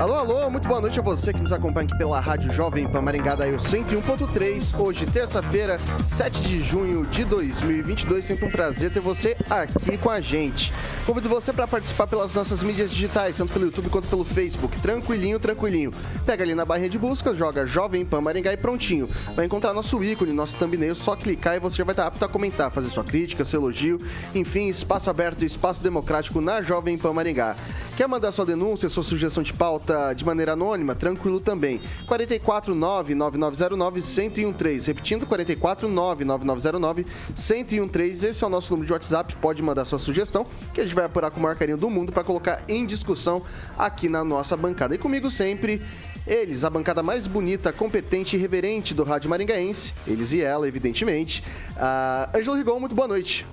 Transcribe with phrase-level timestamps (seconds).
[0.00, 3.02] Alô, alô, muito boa noite a você que nos acompanha aqui pela Rádio Jovem Pan
[3.02, 4.80] Maringá da 101.3.
[4.80, 8.24] Hoje, terça-feira, 7 de junho de 2022.
[8.24, 10.72] Sempre um prazer ter você aqui com a gente.
[11.04, 14.80] Convido você para participar pelas nossas mídias digitais, tanto pelo YouTube quanto pelo Facebook.
[14.80, 15.90] Tranquilinho, tranquilinho.
[16.24, 19.06] Pega ali na barra de busca, joga Jovem Pan Maringá e prontinho.
[19.36, 22.28] Vai encontrar nosso ícone, nosso thumbnail, só clicar e você já vai estar apto a
[22.28, 24.00] comentar, fazer sua crítica, seu elogio.
[24.34, 27.54] Enfim, espaço aberto e espaço democrático na Jovem Pan Maringá.
[27.98, 30.94] Quer mandar sua denúncia, sua sugestão de pauta de maneira anônima?
[30.94, 31.80] Tranquilo também.
[32.06, 34.86] 449-9909-1013.
[34.86, 38.24] Repetindo, 449-9909-1013.
[38.24, 39.34] Esse é o nosso número de WhatsApp.
[39.36, 42.12] Pode mandar sua sugestão, que a gente vai apurar com o maior carinho do mundo
[42.12, 43.42] para colocar em discussão
[43.78, 44.94] aqui na nossa bancada.
[44.94, 45.82] E comigo sempre,
[46.26, 49.94] eles, a bancada mais bonita, competente e reverente do Rádio Maringaense.
[50.06, 51.42] Eles e ela, evidentemente.
[51.76, 53.46] Uh, Rigon, muito boa noite.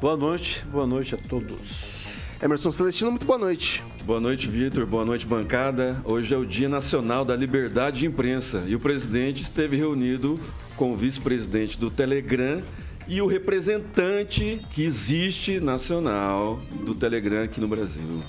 [0.00, 1.96] Boa noite, boa noite a todos.
[2.42, 3.82] Emerson Celestino, muito boa noite.
[4.06, 4.86] Boa noite, Vitor.
[4.86, 5.96] Boa noite, bancada.
[6.04, 10.38] Hoje é o Dia Nacional da Liberdade de Imprensa e o presidente esteve reunido
[10.76, 12.62] com o vice-presidente do Telegram
[13.08, 18.22] e o representante que existe nacional do Telegram aqui no Brasil.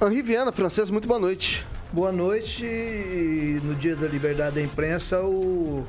[0.00, 1.62] Henri Viana, francês, muito boa noite.
[1.92, 2.64] Boa noite.
[3.62, 5.86] no Dia da Liberdade da Imprensa, o,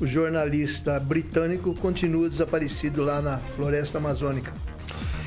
[0.00, 4.73] o jornalista britânico continua desaparecido lá na floresta amazônica.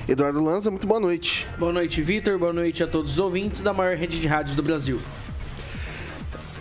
[0.08, 1.46] Eduardo Lanza, muito boa noite.
[1.60, 2.40] Boa noite, Vitor.
[2.40, 5.02] Boa noite a todos os ouvintes da maior rede de rádios do Brasil.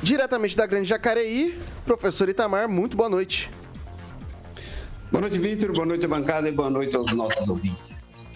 [0.03, 3.49] Diretamente da Grande Jacareí, professor Itamar, muito boa noite.
[5.13, 5.73] Boa noite, Vitor.
[5.73, 8.27] Boa noite, bancada, e boa noite aos nossos ouvintes.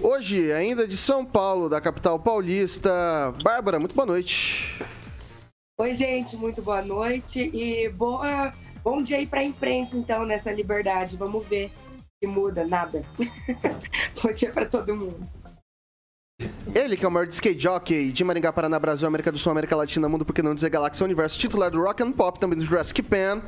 [0.00, 2.90] Hoje, ainda de São Paulo, da capital paulista,
[3.42, 4.82] Bárbara, muito boa noite.
[5.78, 8.50] Oi, gente, muito boa noite e boa,
[8.82, 11.18] bom dia aí para a imprensa, então, nessa liberdade.
[11.18, 11.70] Vamos ver
[12.20, 13.04] que muda, nada.
[14.22, 15.26] Bom dia pra todo mundo.
[16.74, 19.74] Ele, que é o maior skate jockey de Maringá, Paraná, Brasil, América do Sul, América
[19.74, 23.02] Latina, Mundo, porque não dizer Galáxia Universo, titular do Rock and Pop, também do Jurassic
[23.02, 23.42] Pan.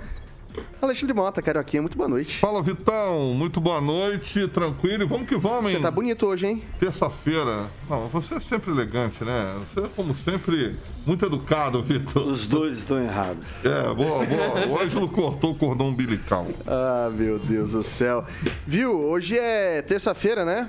[0.80, 2.38] Alexandre Mota, Carioquinha, muito boa noite.
[2.38, 5.76] Fala, Vitão, muito boa noite, tranquilo, vamos que vamos, hein?
[5.76, 6.62] Você tá bonito hoje, hein?
[6.78, 7.66] Terça-feira.
[7.88, 9.54] Não, você é sempre elegante, né?
[9.60, 10.76] Você é, como sempre,
[11.06, 12.26] muito educado, Vitor.
[12.26, 13.46] Os dois estão errados.
[13.64, 14.66] É, boa, boa.
[14.68, 16.46] O Ângelo cortou o cordão umbilical.
[16.66, 18.24] Ah, meu Deus do céu.
[18.66, 20.68] Viu, hoje é terça-feira, né?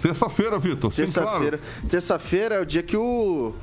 [0.00, 0.92] Terça-feira, Vitor.
[0.92, 1.58] Terça-feira.
[1.58, 1.88] Claro.
[1.88, 3.54] Terça-feira é o dia que o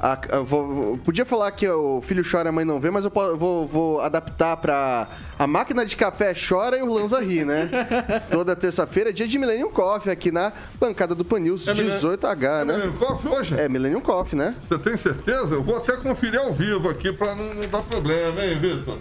[0.00, 3.10] a, vou, podia falar que o filho chora e a mãe não vê, mas eu
[3.36, 5.08] vou, vou adaptar pra.
[5.38, 7.68] A máquina de café chora e o Lanza ri, né?
[8.30, 12.64] Toda terça-feira é dia de Millennium Coffee aqui na bancada do Panils, é 18H, é
[12.64, 12.74] né?
[12.74, 13.60] Millennium Coffee hoje?
[13.60, 14.54] É, Millennium Coffee, né?
[14.60, 15.54] Você tem certeza?
[15.54, 18.98] Eu vou até conferir ao vivo aqui pra não, não dar problema, hein, Vitor?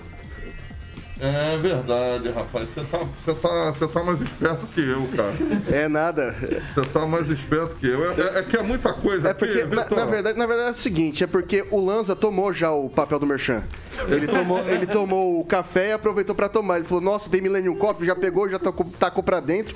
[1.23, 2.69] É verdade, rapaz.
[2.69, 5.33] Você tá, você, tá, você tá mais esperto que eu, cara.
[5.71, 6.35] É nada.
[6.73, 8.11] Você tá mais esperto que eu.
[8.11, 10.67] É, é, é que é muita coisa é porque, aqui, na, na, verdade, na verdade
[10.67, 13.63] é o seguinte, é porque o Lanza tomou já o papel do Merchan.
[14.09, 16.75] Ele tomou, ele tomou o café e aproveitou para tomar.
[16.75, 19.73] Ele falou, nossa, tem Millennium Coffee, já pegou, já tacou, tacou pra dentro.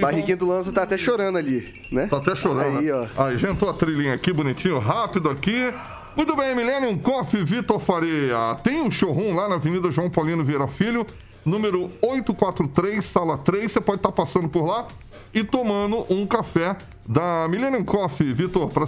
[0.00, 2.08] Barriguinha do Lanza tá até chorando ali, né?
[2.08, 2.78] Tá até chorando.
[2.78, 3.08] Aí, né?
[3.16, 3.26] ó.
[3.26, 5.72] Aí, já entrou a trilhinha aqui, bonitinho, rápido aqui.
[6.16, 8.56] Muito bem, Millennium Coffee Vitor Faria.
[8.64, 11.06] Tem um showroom lá na Avenida João Paulino Vieira Filho,
[11.44, 13.70] número 843, sala 3.
[13.70, 14.86] Você pode estar passando por lá
[15.34, 16.74] e tomando um café
[17.06, 18.86] da Millennium Coffee, Vitor, para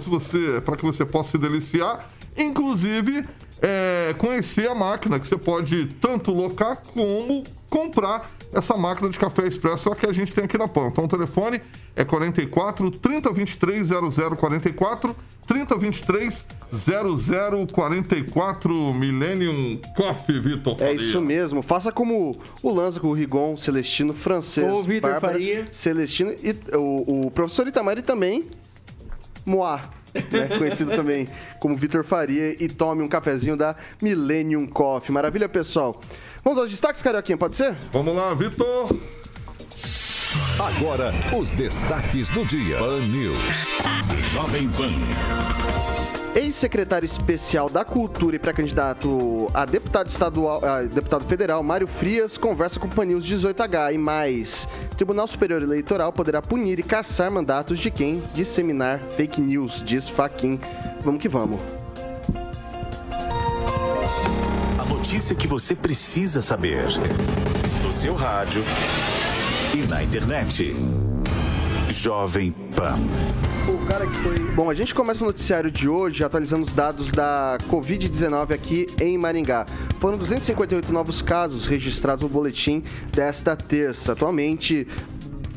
[0.75, 2.03] que você possa se deliciar.
[2.35, 3.23] Inclusive,
[3.61, 9.45] é, conhecer a máquina que você pode tanto locar como comprar essa máquina de café
[9.47, 10.87] expresso que a gente tem aqui na PAN.
[10.87, 11.61] Então o telefone
[11.95, 13.87] é 44 3023
[14.37, 15.15] 0044
[15.47, 16.45] 3023
[17.71, 20.91] 0044 Millennium Coffee, Vitor Faria.
[20.91, 21.61] É isso mesmo.
[21.61, 25.67] Faça como o Lanza com o Rigon, Celestino, francês, o Vitor Faria.
[25.71, 28.47] Celestino e o, o professor Itamari também
[29.45, 29.81] Moá.
[30.31, 31.27] né, conhecido também
[31.59, 35.13] como Vitor Faria, e tome um cafezinho da Millennium Coffee.
[35.13, 35.99] Maravilha, pessoal.
[36.43, 37.73] Vamos aos destaques, Carioquinha, pode ser?
[37.91, 38.95] Vamos lá, Vitor.
[40.59, 42.77] Agora, os destaques do dia.
[42.77, 43.65] Pan News.
[44.31, 44.91] Jovem Pan.
[46.35, 52.79] Ex-secretário especial da Cultura e pré-candidato a deputado estadual, a deputado federal, Mário Frias, conversa
[52.79, 54.67] com o Panils 18H e mais.
[54.95, 60.59] Tribunal Superior Eleitoral poderá punir e caçar mandatos de quem disseminar fake news, diz Faquin.
[61.01, 61.59] Vamos que vamos.
[64.77, 66.85] A notícia que você precisa saber.
[67.83, 68.63] No seu rádio
[69.75, 70.75] e na internet.
[71.89, 72.97] Jovem Pan.
[73.67, 74.39] O cara que foi.
[74.55, 79.17] Bom, a gente começa o noticiário de hoje atualizando os dados da Covid-19 aqui em
[79.17, 79.65] Maringá.
[79.99, 84.13] Foram 258 novos casos registrados no boletim desta terça.
[84.13, 84.87] Atualmente,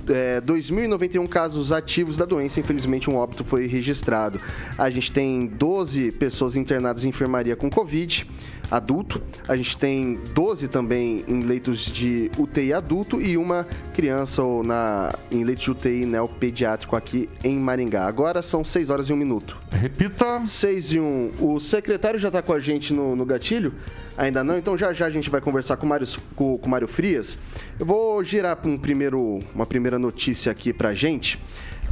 [0.08, 4.38] é, 2.091 casos ativos da doença, infelizmente um óbito foi registrado.
[4.76, 8.26] A gente tem 12 pessoas internadas em enfermaria com Covid
[8.72, 9.20] adulto.
[9.46, 15.14] A gente tem 12 também em leitos de UTI adulto e uma criança ou na,
[15.30, 18.06] em leito de UTI neopediátrico aqui em Maringá.
[18.06, 19.58] Agora são 6 horas e 1 minuto.
[19.70, 20.46] Repita.
[20.46, 21.32] 6 e 1.
[21.38, 23.74] O secretário já está com a gente no, no gatilho?
[24.16, 24.56] Ainda não?
[24.56, 27.38] Então já já a gente vai conversar com o Mário, com, com Mário Frias.
[27.78, 31.38] Eu vou girar um primeiro, uma primeira notícia aqui pra gente.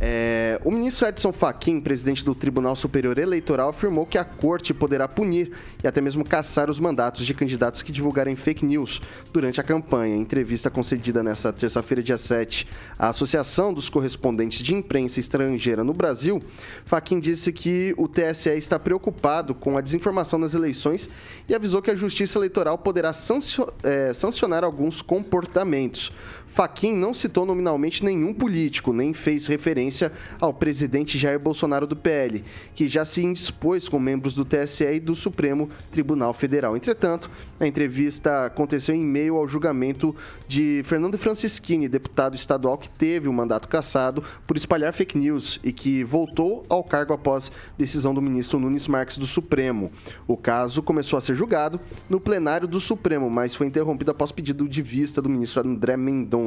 [0.02, 5.06] É, o ministro Edson Fachin, presidente do Tribunal Superior Eleitoral, afirmou que a corte poderá
[5.06, 5.52] punir
[5.85, 10.17] e até mesmo caçar os mandatos de candidatos que divulgarem fake news durante a campanha.
[10.17, 12.67] Em entrevista concedida nesta terça-feira, dia 7,
[12.99, 16.43] à Associação dos Correspondentes de Imprensa Estrangeira no Brasil,
[16.87, 21.11] Fachin disse que o TSE está preocupado com a desinformação nas eleições
[21.46, 23.12] e avisou que a Justiça Eleitoral poderá
[23.82, 26.11] é, sancionar alguns comportamentos.
[26.52, 30.11] Faquin não citou nominalmente nenhum político, nem fez referência
[30.41, 32.44] ao presidente Jair Bolsonaro do PL,
[32.75, 36.76] que já se indispôs com membros do TSE e do Supremo Tribunal Federal.
[36.76, 37.31] Entretanto,
[37.61, 40.14] a entrevista aconteceu em meio ao julgamento
[40.49, 45.73] de Fernando Francischini, deputado estadual que teve o mandato cassado por espalhar fake news e
[45.73, 49.88] que voltou ao cargo após decisão do ministro Nunes Marques do Supremo.
[50.26, 54.69] O caso começou a ser julgado no plenário do Supremo, mas foi interrompido após pedido
[54.69, 56.40] de vista do ministro André Mendonça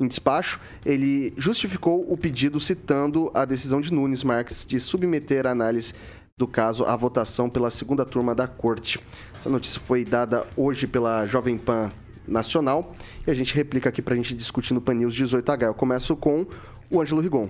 [0.00, 5.50] em despacho, ele justificou o pedido citando a decisão de Nunes Marques de submeter a
[5.50, 5.92] análise
[6.36, 9.00] do caso à votação pela segunda turma da corte.
[9.34, 11.90] Essa notícia foi dada hoje pela Jovem Pan
[12.26, 12.94] Nacional
[13.26, 15.62] e a gente replica aqui para a gente discutir no Pan News 18H.
[15.62, 16.46] Eu começo com
[16.88, 17.48] o Ângelo Rigon.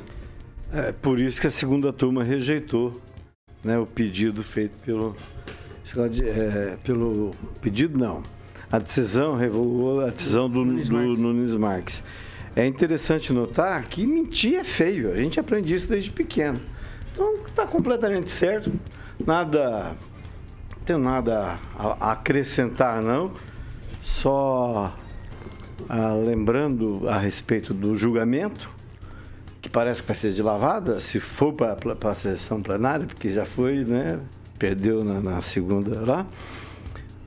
[0.72, 2.98] É por isso que a segunda turma rejeitou
[3.62, 5.14] né, o pedido feito pelo.
[6.22, 7.30] É, pelo
[7.62, 8.22] pedido, não
[8.70, 11.18] a decisão revogou a decisão do Nunes, do Marques.
[11.18, 12.02] Nunes Marques.
[12.54, 15.10] É interessante notar que mentir é feio.
[15.12, 16.60] A gente aprende isso desde pequeno.
[17.12, 18.70] Então está completamente certo.
[19.24, 19.96] Nada.
[20.70, 23.32] Não tenho nada a acrescentar não.
[24.02, 24.94] Só
[25.88, 28.68] ah, lembrando a respeito do julgamento,
[29.62, 31.76] que parece que vai ser de lavada, se for para
[32.10, 34.20] a sessão plenária, porque já foi, né?
[34.58, 36.26] Perdeu na, na segunda lá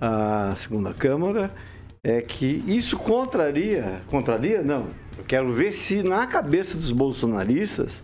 [0.02, 1.54] a segunda Câmara,
[2.04, 8.04] é que isso contraria, contraria não, eu quero ver se na cabeça dos bolsonaristas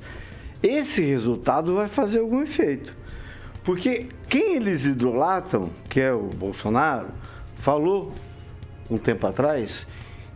[0.62, 2.96] esse resultado vai fazer algum efeito.
[3.64, 7.08] Porque quem eles idolatram, que é o Bolsonaro,
[7.58, 8.14] falou
[8.90, 9.88] um tempo atrás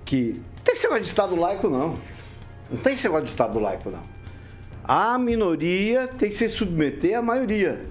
[0.03, 1.97] que não tem esse negócio de Estado laico, não.
[2.69, 4.01] Não tem esse negócio de Estado laico, não.
[4.83, 7.85] A minoria tem que se submeter à maioria.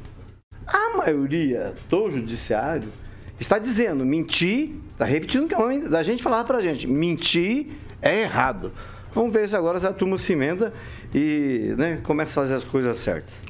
[0.66, 2.92] A maioria do judiciário
[3.40, 6.86] está dizendo mentir, está repetindo o que a mãe da gente falava para a gente,
[6.86, 7.68] mentir
[8.02, 8.70] é errado.
[9.14, 10.72] Vamos ver se agora a turma se emenda
[11.12, 13.42] e né, começa a fazer as coisas certas.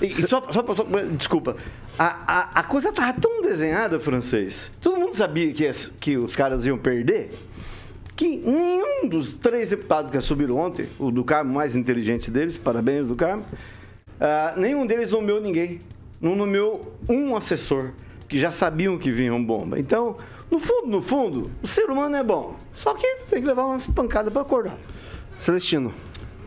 [0.00, 1.56] E, só, só, só, desculpa,
[1.98, 6.64] a, a, a coisa estava tão desenhada, francês, todo mundo sabia que, que os caras
[6.66, 7.30] iam perder,
[8.14, 13.06] que nenhum dos três deputados que subiram ontem, o do Carmo mais inteligente deles, parabéns
[13.06, 15.80] do Carmo, uh, nenhum deles nomeou ninguém.
[16.20, 17.90] Não nomeou um assessor
[18.28, 19.78] que já sabiam que vinham bomba.
[19.78, 20.16] Então,
[20.50, 22.56] no fundo, no fundo, o ser humano é bom.
[22.74, 24.76] Só que tem que levar umas pancadas para acordar.
[25.38, 25.92] Celestino.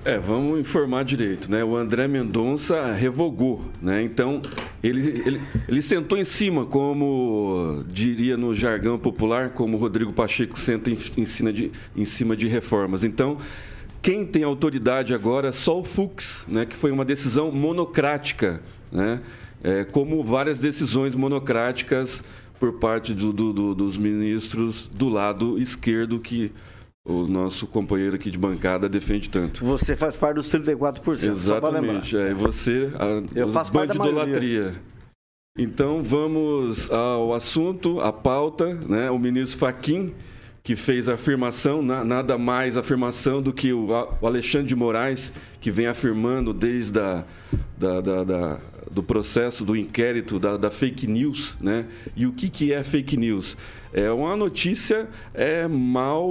[0.05, 1.61] É, vamos informar direito, né?
[1.61, 4.01] O André Mendonça revogou, né?
[4.01, 4.41] Então,
[4.81, 10.89] ele, ele, ele sentou em cima, como diria no jargão popular, como Rodrigo Pacheco senta
[10.89, 13.03] em, em, cima, de, em cima de reformas.
[13.03, 13.37] Então,
[14.01, 16.65] quem tem autoridade agora é só o Fux, né?
[16.65, 19.19] Que foi uma decisão monocrática, né?
[19.63, 22.23] É, como várias decisões monocráticas
[22.59, 26.51] por parte do, do, do, dos ministros do lado esquerdo que
[27.05, 29.63] o nosso companheiro aqui de bancada defende tanto.
[29.65, 31.27] Você faz parte dos 34%.
[31.29, 32.15] Exatamente.
[32.17, 34.75] É, você, a, Eu faço parte da bandidolatria.
[35.57, 39.09] Então vamos ao assunto, à pauta, né?
[39.09, 40.13] O ministro Faquim,
[40.63, 43.87] que fez a afirmação, na- nada mais afirmação do que o,
[44.21, 47.25] o Alexandre de Moraes, que vem afirmando desde a,
[47.77, 48.59] da, da- da-
[48.91, 51.85] do processo do inquérito da, da fake news, né?
[52.15, 53.55] E o que, que é fake news?
[53.91, 56.29] É uma notícia é, mal,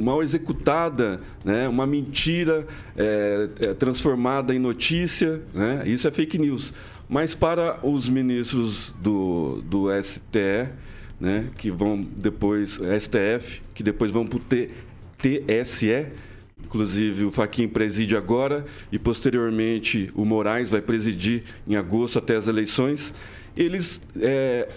[0.00, 1.66] mal executada, né?
[1.66, 5.82] uma mentira é, é, transformada em notícia, né?
[5.86, 6.72] isso é fake news.
[7.08, 10.68] Mas para os ministros do, do STE,
[11.18, 16.06] né, que vão depois, STF, que depois vão para o TSE,
[16.64, 22.46] inclusive o Faquin preside agora e posteriormente o Moraes vai presidir em agosto até as
[22.48, 23.12] eleições,
[23.56, 24.68] eles é,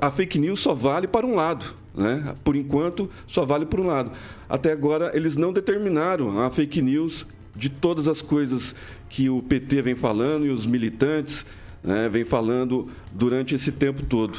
[0.00, 2.34] a fake news só vale para um lado, né?
[2.44, 4.12] Por enquanto, só vale para um lado.
[4.48, 8.74] Até agora, eles não determinaram a fake news de todas as coisas
[9.08, 11.44] que o PT vem falando e os militantes
[11.82, 14.38] né, vem falando durante esse tempo todo.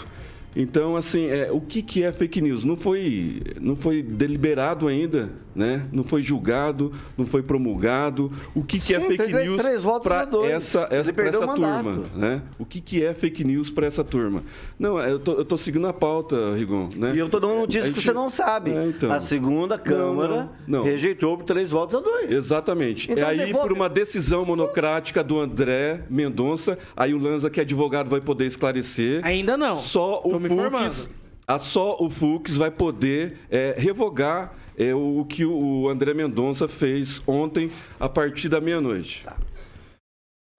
[0.56, 2.64] Então, assim, é, o que, que é fake news?
[2.64, 5.84] Não foi, não foi deliberado ainda, né?
[5.92, 8.32] não foi julgado, não foi promulgado.
[8.54, 10.52] O que, que é Sim, fake teve news três votos a para dois.
[10.52, 12.04] essa, essa, Ele pra essa o turma?
[12.16, 12.42] né?
[12.60, 14.44] O que, que é fake news para essa turma?
[14.78, 16.90] Não, eu tô, eu tô seguindo a pauta, Rigon.
[16.96, 17.14] Né?
[17.16, 18.72] E eu tô dando uma notícia A que gente- você não sabe.
[18.72, 19.12] É, então.
[19.12, 20.84] A segunda Câmara não, não.
[20.84, 22.32] rejeitou por três votos a dois.
[22.32, 23.12] Exatamente.
[23.12, 27.60] Então, é aí, devolve- por uma decisão monocrática do André Mendonça, aí o Lanza, que
[27.60, 29.20] é advogado, vai poder esclarecer.
[29.26, 29.76] Ainda não.
[29.78, 31.10] Só o me Fux, informando.
[31.48, 37.22] a, só o Fux vai poder é, revogar é, o, que o André Mendonça fez
[37.28, 39.26] ontem, a partir da meia-noite.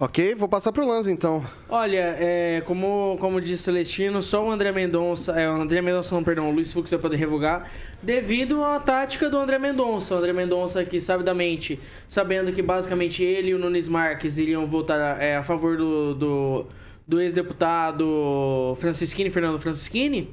[0.00, 1.44] Ok, vou passar pro Lanza então.
[1.68, 6.14] Olha, é, como, como disse o Celestino, só o André Mendonça, é, o André Mendonça,
[6.14, 7.70] não, perdão, o Luiz Fux vai poder revogar,
[8.02, 10.14] devido à tática do André Mendonça.
[10.14, 15.22] O André Mendonça que, sabidamente, sabendo que basicamente ele e o Nunes Marques iriam votar
[15.22, 16.66] é, a favor do, do,
[17.06, 20.30] do ex-deputado Francisquini, Fernando Francisquini,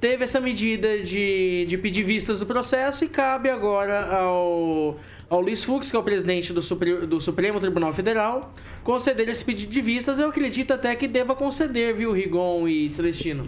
[0.00, 4.96] teve essa medida de, de pedir vistas do processo e cabe agora ao,
[5.28, 9.44] ao Luiz Fux, que é o presidente do, Supre- do Supremo Tribunal Federal, conceder esse
[9.44, 10.18] pedido de vistas.
[10.18, 13.46] Eu acredito até que deva conceder, viu, Rigon e Celestino?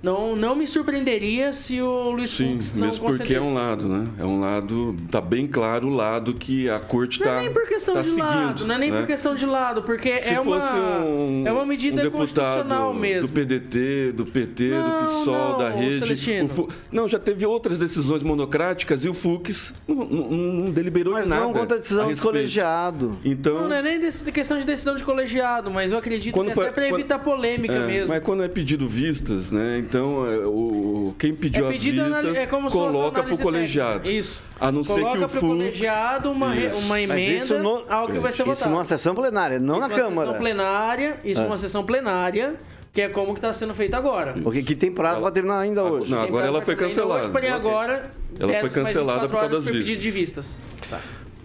[0.00, 3.88] Não, não me surpreenderia se o Luiz Sim, Fux não mesmo porque é um lado,
[3.88, 4.06] né?
[4.18, 7.52] É um lado, tá bem claro o lado que a corte Não está é nem
[7.52, 8.24] por questão tá de seguindo.
[8.24, 8.98] lado, não é nem né?
[9.00, 12.94] por questão de lado, porque Se é uma, fosse um, é uma medida um constitucional
[12.94, 13.26] mesmo.
[13.26, 15.98] do PDT, do PT, Não, do PSOL, não, da rede.
[15.98, 16.44] Celestino.
[16.46, 21.14] o Fu- Não, já teve outras decisões monocráticas e o Fux não, não- não deliberou
[21.14, 21.42] Mas em nada.
[21.42, 22.22] não contra a decisão a respeito.
[22.22, 23.18] colegiado.
[23.24, 24.00] Então, Não, não é nem
[24.32, 27.74] questão de decisão de colegiado, mas eu acredito Quando que foi- até para evitar polêmica
[27.74, 28.14] é, mesmo.
[28.14, 29.78] mas quando é pedido vistas, né?
[29.88, 34.00] Então, é, o, quem pediu É as vistas é coloca para o colegiado.
[34.00, 34.18] técnica.
[34.20, 34.42] Isso.
[34.60, 35.52] A não ser que Coloca o pro Fux...
[35.52, 36.78] colegiado uma, re- Isso.
[36.80, 38.70] uma Mas emenda isso no, ao que vai ser isso votado.
[38.70, 40.26] numa sessão plenária, não Isso na Câmara.
[40.28, 41.44] sessão plenária, isso É.
[41.44, 42.56] numa sessão plenária,
[42.92, 44.34] que é como que está sendo feito agora.
[44.42, 46.10] Porque que tem prazo para terminar ainda hoje.
[46.10, 47.22] Não, agora ela foi cancelada.
[47.22, 49.98] Hoje, porém agora Ela foi cancelada 24 por causa das vistas.
[50.00, 50.58] de vistas.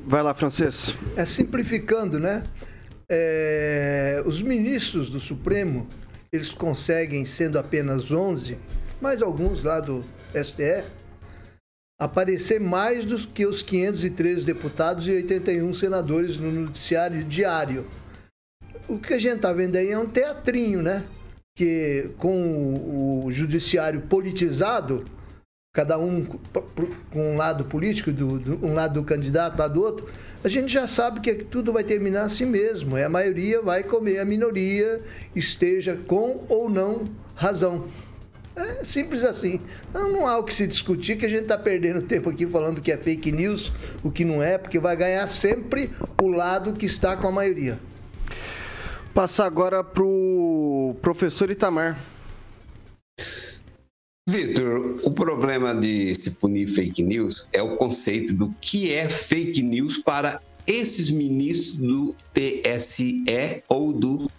[0.06, 0.94] Vai lá, Francês.
[1.16, 2.44] É simplificando, né?
[3.08, 5.88] É, os ministros do Supremo,
[6.34, 8.58] eles conseguem, sendo apenas 11,
[9.00, 10.90] mais alguns lá do STF,
[12.02, 17.88] aparecer mais do que os 513 deputados e 81 senadores no noticiário diário.
[18.88, 21.06] O que a gente está vendo aí é um teatrinho, né?
[21.56, 25.06] Que com o judiciário politizado,
[25.76, 30.08] cada um com um lado político, do, do- um lado do candidato, lado do outro,
[30.44, 32.96] a gente já sabe que tudo vai terminar assim mesmo.
[32.96, 35.02] É a maioria vai comer a minoria,
[35.36, 37.86] esteja com ou não razão.
[38.56, 39.60] É simples assim.
[39.92, 42.80] Não, não há o que se discutir, que a gente está perdendo tempo aqui falando
[42.80, 43.72] que é fake news,
[44.04, 45.90] o que não é, porque vai ganhar sempre
[46.22, 47.80] o lado que está com a maioria.
[49.12, 51.98] Passar agora pro professor Itamar.
[54.26, 59.62] Vitor, o problema de se punir fake news é o conceito do que é fake
[59.62, 63.22] news para esses ministros do TSE
[63.68, 64.32] ou do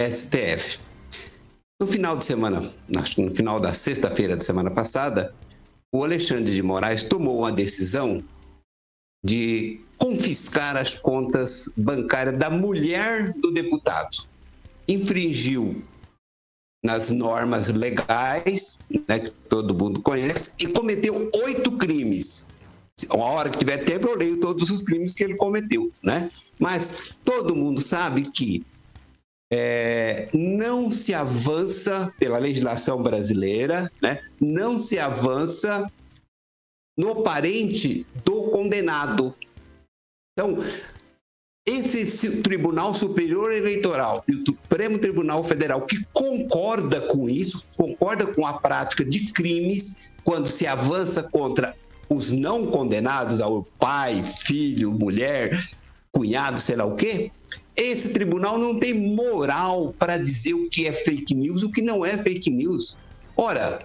[0.00, 0.78] STF.
[1.78, 5.34] No final de semana, no final da sexta-feira da semana passada,
[5.92, 8.24] o Alexandre de Moraes tomou uma decisão
[9.22, 14.26] de confiscar as contas bancárias da mulher do deputado.
[14.88, 15.84] Infringiu
[16.86, 18.78] nas normas legais,
[19.08, 22.46] né, que todo mundo conhece, e cometeu oito crimes.
[23.12, 26.30] Uma hora que tiver tempo, eu leio todos os crimes que ele cometeu, né?
[26.58, 28.64] Mas todo mundo sabe que
[29.52, 34.22] é, não se avança pela legislação brasileira, né?
[34.40, 35.90] Não se avança
[36.96, 39.34] no parente do condenado.
[40.32, 40.56] Então,
[41.66, 48.46] esse Tribunal Superior Eleitoral e o Supremo Tribunal Federal que concorda com isso, concorda com
[48.46, 51.74] a prática de crimes quando se avança contra
[52.08, 55.60] os não condenados, ao pai, filho, mulher,
[56.12, 57.32] cunhado, sei lá o quê,
[57.74, 62.06] esse tribunal não tem moral para dizer o que é fake news, o que não
[62.06, 62.96] é fake news.
[63.36, 63.80] Ora,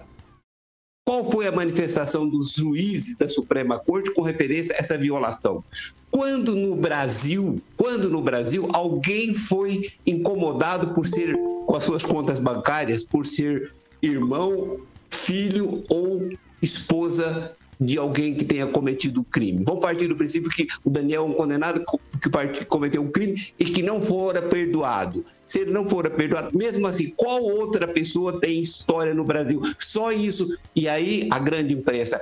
[1.04, 5.64] qual foi a manifestação dos juízes da Suprema Corte com referência a essa violação?
[6.10, 11.34] Quando no Brasil, quando no Brasil alguém foi incomodado por ser
[11.66, 14.80] com as suas contas bancárias, por ser irmão,
[15.10, 16.28] filho ou
[16.60, 19.64] esposa de alguém que tenha cometido o crime.
[19.64, 21.82] Vamos partir do princípio que o Daniel é um condenado
[22.20, 25.24] que cometeu um crime e que não fora perdoado.
[25.46, 29.60] Se ele não fora perdoado, mesmo assim, qual outra pessoa tem história no Brasil?
[29.78, 30.56] Só isso.
[30.74, 32.20] E aí a grande imprensa,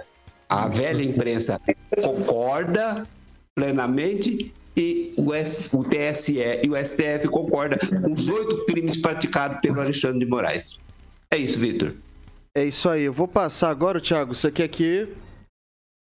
[0.48, 1.60] a velha imprensa,
[2.02, 3.06] concorda
[3.54, 9.60] plenamente e o, S, o TSE e o STF concordam com os oito crimes praticados
[9.60, 10.78] pelo Alexandre de Moraes.
[11.30, 11.94] É isso, Vitor.
[12.54, 13.04] É isso aí.
[13.04, 14.34] Eu vou passar agora, Thiago.
[14.34, 15.08] Você quer que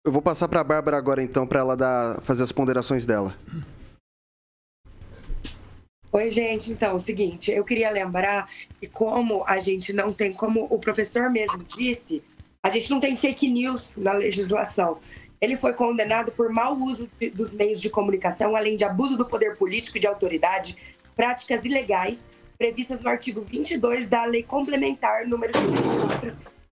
[0.08, 3.36] eu vou passar para a Bárbara agora, então, para ela dar, fazer as ponderações dela.
[6.14, 6.72] Oi, gente.
[6.72, 8.50] Então, é o seguinte, eu queria lembrar
[8.80, 12.24] que como a gente não tem, como o professor mesmo disse,
[12.64, 14.98] a gente não tem fake news na legislação.
[15.42, 19.26] Ele foi condenado por mau uso de, dos meios de comunicação, além de abuso do
[19.26, 20.78] poder político e de autoridade,
[21.18, 25.52] práticas ilegais previstas no artigo 22 da Lei Complementar número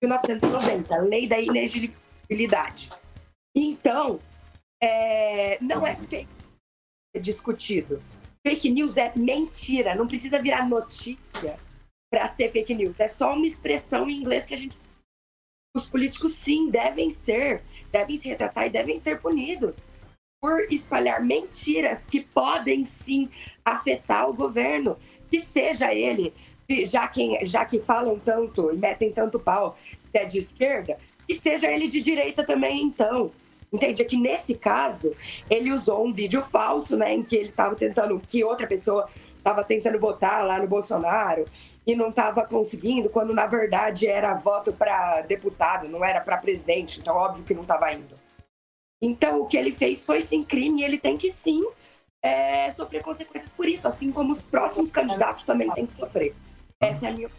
[0.02, 2.90] 1990, Lei da Inegibilidade.
[3.62, 4.18] Então,
[4.82, 6.26] é, não é fake
[7.20, 8.00] discutido.
[8.42, 11.58] Fake news é mentira, não precisa virar notícia
[12.10, 12.98] para ser fake news.
[12.98, 14.78] É só uma expressão em inglês que a gente.
[15.76, 17.62] Os políticos, sim, devem ser,
[17.92, 19.86] devem se retratar e devem ser punidos
[20.40, 23.28] por espalhar mentiras que podem, sim,
[23.62, 24.96] afetar o governo.
[25.30, 26.32] Que seja ele,
[26.86, 29.78] já, quem, já que falam tanto e metem tanto pau
[30.10, 33.30] que é de esquerda, que seja ele de direita também, então.
[33.72, 34.02] Entende?
[34.02, 35.14] É que nesse caso,
[35.48, 39.64] ele usou um vídeo falso, né, em que ele estava tentando, que outra pessoa estava
[39.64, 41.44] tentando votar lá no Bolsonaro
[41.86, 47.00] e não estava conseguindo, quando na verdade era voto para deputado, não era para presidente,
[47.00, 48.14] então óbvio que não estava indo.
[49.02, 51.64] Então o que ele fez foi sim crime e ele tem que sim
[52.22, 56.34] é, sofrer consequências por isso, assim como os próximos candidatos também têm que sofrer.
[56.80, 57.30] Essa é a minha.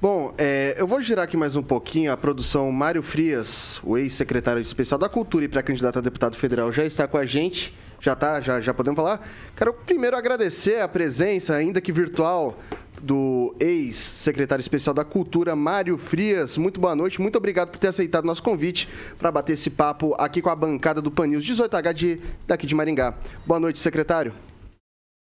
[0.00, 2.10] Bom, é, eu vou girar aqui mais um pouquinho.
[2.10, 6.86] A produção Mário Frias, o ex-secretário especial da Cultura e pré-candidato a deputado federal, já
[6.86, 7.76] está com a gente.
[8.00, 9.28] Já tá, já, já podemos falar.
[9.54, 12.58] Quero primeiro agradecer a presença, ainda que virtual,
[13.02, 16.56] do ex-secretário especial da Cultura, Mário Frias.
[16.56, 20.40] Muito boa noite, muito obrigado por ter aceitado nosso convite para bater esse papo aqui
[20.40, 23.12] com a bancada do Panils 18H de, daqui de Maringá.
[23.44, 24.32] Boa noite, secretário.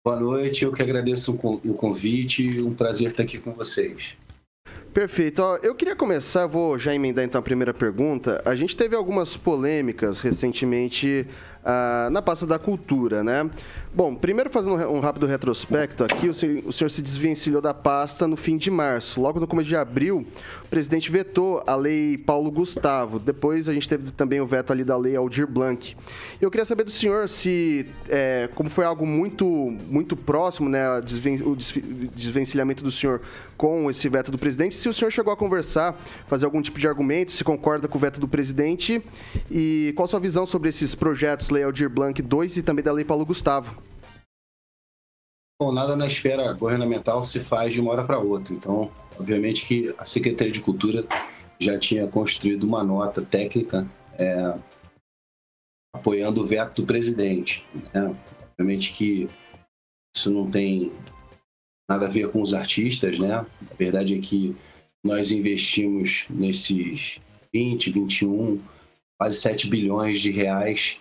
[0.04, 1.32] Boa noite, eu que agradeço
[1.64, 4.18] o convite, um prazer estar aqui com vocês.
[4.94, 5.42] Perfeito.
[5.42, 8.40] Ó, eu queria começar, vou já emendar então a primeira pergunta.
[8.46, 11.26] A gente teve algumas polêmicas recentemente
[11.66, 13.50] ah, na pasta da cultura, né?
[13.96, 18.28] Bom, primeiro fazendo um rápido retrospecto aqui, o senhor, o senhor, se desvencilhou da pasta
[18.28, 19.22] no fim de março.
[19.22, 20.26] Logo no começo de abril,
[20.66, 23.20] o presidente vetou a lei Paulo Gustavo.
[23.20, 25.96] Depois a gente teve também o veto ali da lei Aldir Blanc.
[26.42, 29.46] Eu queria saber do senhor se, é, como foi algo muito,
[29.88, 30.84] muito próximo, né,
[31.46, 31.56] o
[32.16, 33.22] desvencilhamento do senhor
[33.56, 35.96] com esse veto do presidente, se o senhor chegou a conversar,
[36.28, 39.02] fazer algum tipo de argumento, se concorda com o veto do presidente
[39.52, 42.92] e qual a sua visão sobre esses projetos Lei Aldir Blanc 2 e também da
[42.92, 43.82] Lei Paulo Gustavo.
[45.62, 48.54] Bom, nada na esfera governamental se faz de uma hora para outra.
[48.54, 51.06] Então, obviamente que a Secretaria de Cultura
[51.60, 53.88] já tinha construído uma nota técnica
[54.18, 54.58] é,
[55.96, 57.66] apoiando o veto do presidente.
[57.94, 58.16] Né?
[58.52, 59.30] Obviamente que
[60.16, 60.92] isso não tem
[61.90, 63.34] nada a ver com os artistas, né?
[63.36, 64.56] A verdade é que
[65.04, 67.20] nós investimos nesses
[67.54, 68.60] 20, 21,
[69.20, 70.98] quase 7 bilhões de reais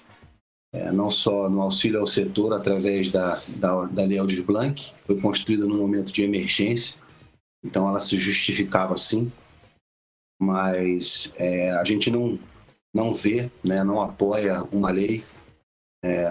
[0.73, 5.05] é, não só no auxílio ao setor através da, da, da Lei Aldir Blanc, que
[5.05, 6.97] foi construída num momento de emergência,
[7.63, 9.31] então ela se justificava assim,
[10.41, 12.39] mas é, a gente não,
[12.93, 15.23] não vê, né, não apoia uma lei
[16.03, 16.25] é,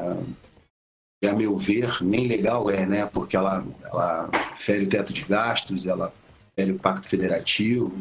[1.21, 5.23] que, a meu ver, nem legal é, né, porque ela, ela fere o teto de
[5.23, 6.11] gastos, ela
[6.55, 7.93] fere o pacto federativo,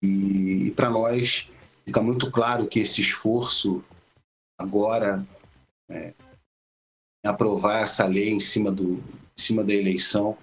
[0.00, 1.48] e, e para nós
[1.84, 3.84] fica muito claro que esse esforço
[4.58, 5.26] agora
[5.88, 6.12] é,
[7.24, 10.36] aprovar essa lei em cima, do, em cima da eleição,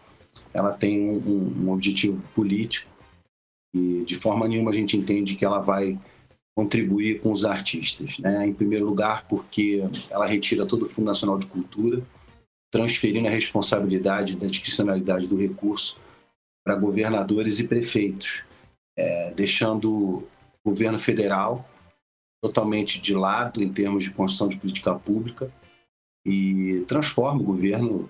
[0.54, 2.90] ela tem um, um objetivo político
[3.74, 6.00] E de forma nenhuma a gente entende que ela vai
[6.56, 8.18] contribuir com os artistas.
[8.20, 8.48] Né?
[8.48, 12.02] Em primeiro lugar, porque ela retira todo o Fundo Nacional de Cultura,
[12.72, 15.98] transferindo a responsabilidade da discricionalidade do recurso
[16.64, 18.44] para governadores e prefeitos,
[18.98, 20.28] é, deixando o
[20.64, 21.68] governo federal
[22.42, 25.52] totalmente de lado em termos de construção de política pública
[26.26, 28.10] e transforma o governo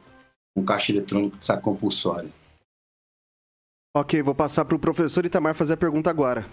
[0.55, 2.31] com caixa eletrônico de saco compulsório.
[3.95, 6.47] Ok, vou passar para o professor Itamar fazer a pergunta agora.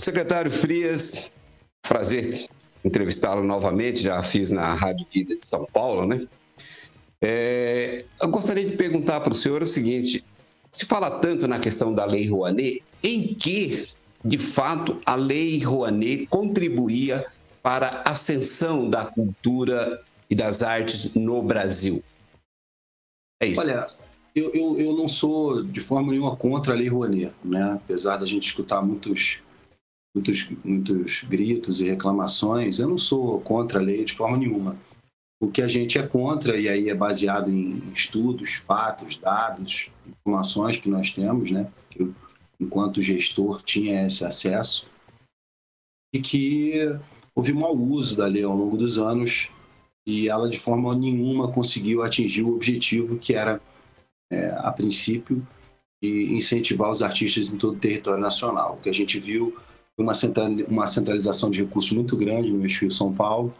[0.00, 1.30] Secretário Frias,
[1.82, 2.48] prazer
[2.84, 6.26] entrevistá-lo novamente, já fiz na Rádio Vida de São Paulo, né?
[7.22, 10.24] É, eu gostaria de perguntar para o senhor o seguinte:
[10.70, 13.88] se fala tanto na questão da Lei Rouanet, em que,
[14.24, 17.26] de fato, a Lei Rouanet contribuía
[17.62, 22.02] para a ascensão da cultura e das artes no Brasil?
[23.42, 23.60] É isso.
[23.60, 23.88] Olha,
[24.34, 27.72] eu, eu, eu não sou de forma nenhuma contra a Lei Rouanet, né?
[27.72, 29.40] apesar da gente escutar muitos
[30.14, 32.78] muitos, muitos gritos e reclamações.
[32.78, 34.76] Eu não sou contra a lei de forma nenhuma.
[35.40, 40.76] O que a gente é contra, e aí é baseado em estudos, fatos, dados, informações
[40.76, 41.70] que nós temos, né?
[41.90, 42.14] Que eu,
[42.60, 44.86] enquanto gestor, tinha esse acesso,
[46.12, 46.74] e que
[47.34, 49.48] houve mau uso da lei ao longo dos anos
[50.06, 53.60] e ela de forma nenhuma conseguiu atingir o objetivo que era,
[54.32, 55.46] é, a princípio,
[56.02, 58.76] de incentivar os artistas em todo o território nacional.
[58.76, 59.54] O que a gente viu
[59.98, 60.12] uma,
[60.66, 63.54] uma centralização de recursos muito grande no eixo São Paulo.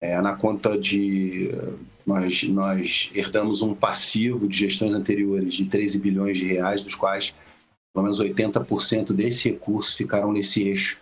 [0.00, 1.50] É, na conta de.
[2.08, 7.34] Nós, nós herdamos um passivo de gestões anteriores de 13 bilhões de reais, dos quais
[7.92, 10.98] pelo menos 80% desse recurso ficaram nesse eixo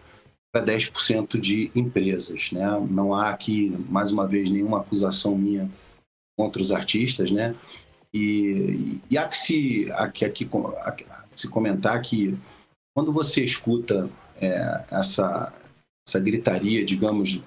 [0.52, 2.50] para 10% de empresas.
[2.50, 2.66] Né?
[2.90, 5.70] Não há aqui, mais uma vez, nenhuma acusação minha
[6.36, 7.54] contra os artistas, né?
[8.12, 10.48] E, e há que se, aqui, aqui,
[11.36, 12.36] se comentar que
[12.96, 15.52] quando você escuta é, essa,
[16.06, 17.40] essa gritaria, digamos,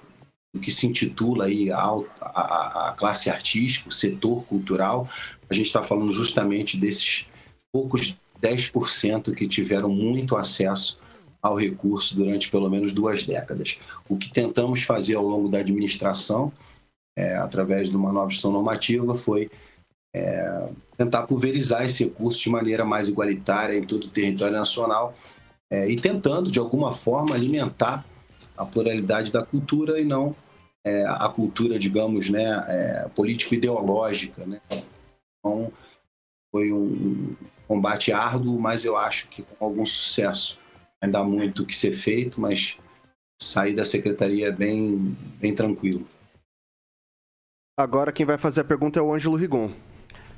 [0.52, 1.78] do que se intitula aí a,
[2.20, 5.08] a, a classe artística, o setor cultural,
[5.48, 7.26] a gente está falando justamente desses
[7.72, 10.98] poucos 10% que tiveram muito acesso
[11.42, 13.78] ao recurso durante pelo menos duas décadas.
[14.08, 16.52] O que tentamos fazer ao longo da administração,
[17.16, 19.50] é, através de uma nova gestão normativa, foi
[20.14, 25.16] é, tentar pulverizar esse recurso de maneira mais igualitária em todo o território nacional
[25.70, 28.04] é, e tentando, de alguma forma, alimentar
[28.60, 30.36] a pluralidade da cultura e não
[30.84, 34.44] é, a cultura, digamos, né, é, político-ideológica.
[34.46, 34.60] Né?
[35.38, 35.72] Então,
[36.50, 37.34] foi um
[37.66, 40.58] combate árduo, mas eu acho que com algum sucesso.
[41.02, 42.76] Ainda há muito que ser feito, mas
[43.40, 46.06] sair da secretaria é bem, bem tranquilo.
[47.78, 49.70] Agora quem vai fazer a pergunta é o Ângelo Rigon.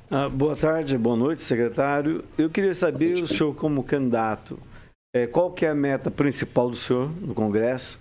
[0.09, 2.23] Ah, boa tarde, boa noite, secretário.
[2.37, 4.57] Eu queria saber, o senhor como candidato,
[5.13, 7.99] é, qual que é a meta principal do senhor no Congresso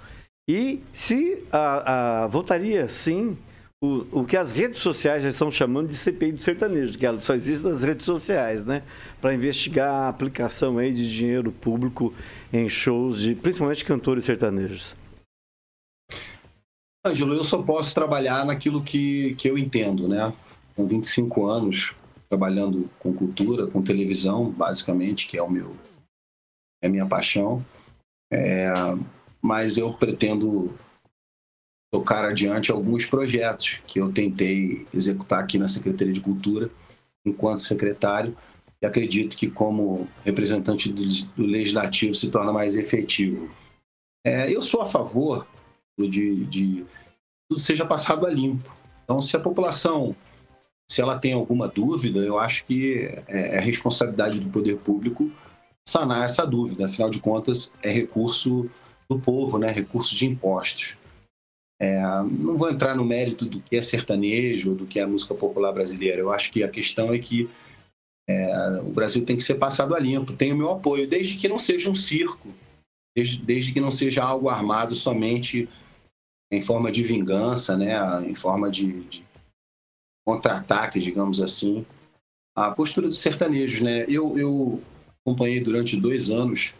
[0.48, 3.36] e se a, a votaria sim
[3.82, 7.20] o, o que as redes sociais já estão chamando de CPI do sertanejo, que ela
[7.20, 8.84] só existe nas redes sociais, né?
[9.20, 12.14] Para investigar a aplicação aí de dinheiro público
[12.52, 14.94] em shows de principalmente cantores sertanejos.
[17.04, 20.32] Ângelo, eu só posso trabalhar naquilo que, que eu entendo, né?
[20.76, 21.94] Com 25 anos
[22.28, 25.76] trabalhando com cultura, com televisão, basicamente, que é o meu
[26.80, 27.64] é minha paixão.
[28.32, 28.72] É,
[29.42, 30.72] mas eu pretendo
[31.92, 36.70] tocar adiante alguns projetos que eu tentei executar aqui na Secretaria de Cultura
[37.24, 38.36] enquanto secretário
[38.80, 41.04] e acredito que como representante do,
[41.36, 43.50] do legislativo se torna mais efetivo.
[44.24, 45.46] É, eu sou a favor
[45.98, 46.84] de, de
[47.48, 48.72] tudo seja passado a limpo.
[49.04, 50.16] Então, se a população
[50.92, 55.30] se ela tem alguma dúvida, eu acho que é, é responsabilidade do poder público
[55.88, 56.84] sanar essa dúvida.
[56.84, 58.70] Afinal de contas, é recurso
[59.14, 59.70] do povo, né?
[59.70, 60.96] recurso de impostos.
[61.80, 65.72] É, não vou entrar no mérito do que é sertanejo, do que é música popular
[65.72, 66.20] brasileira.
[66.20, 67.50] Eu acho que a questão é que
[68.28, 70.32] é, o Brasil tem que ser passado a limpo.
[70.32, 72.48] Tem o meu apoio, desde que não seja um circo,
[73.16, 75.68] desde, desde que não seja algo armado somente
[76.52, 77.94] em forma de vingança, né?
[78.26, 79.24] em forma de, de
[80.24, 81.84] contra-ataque, digamos assim.
[82.54, 84.04] A postura dos sertanejos, né?
[84.06, 84.82] Eu, eu
[85.24, 86.72] acompanhei durante dois anos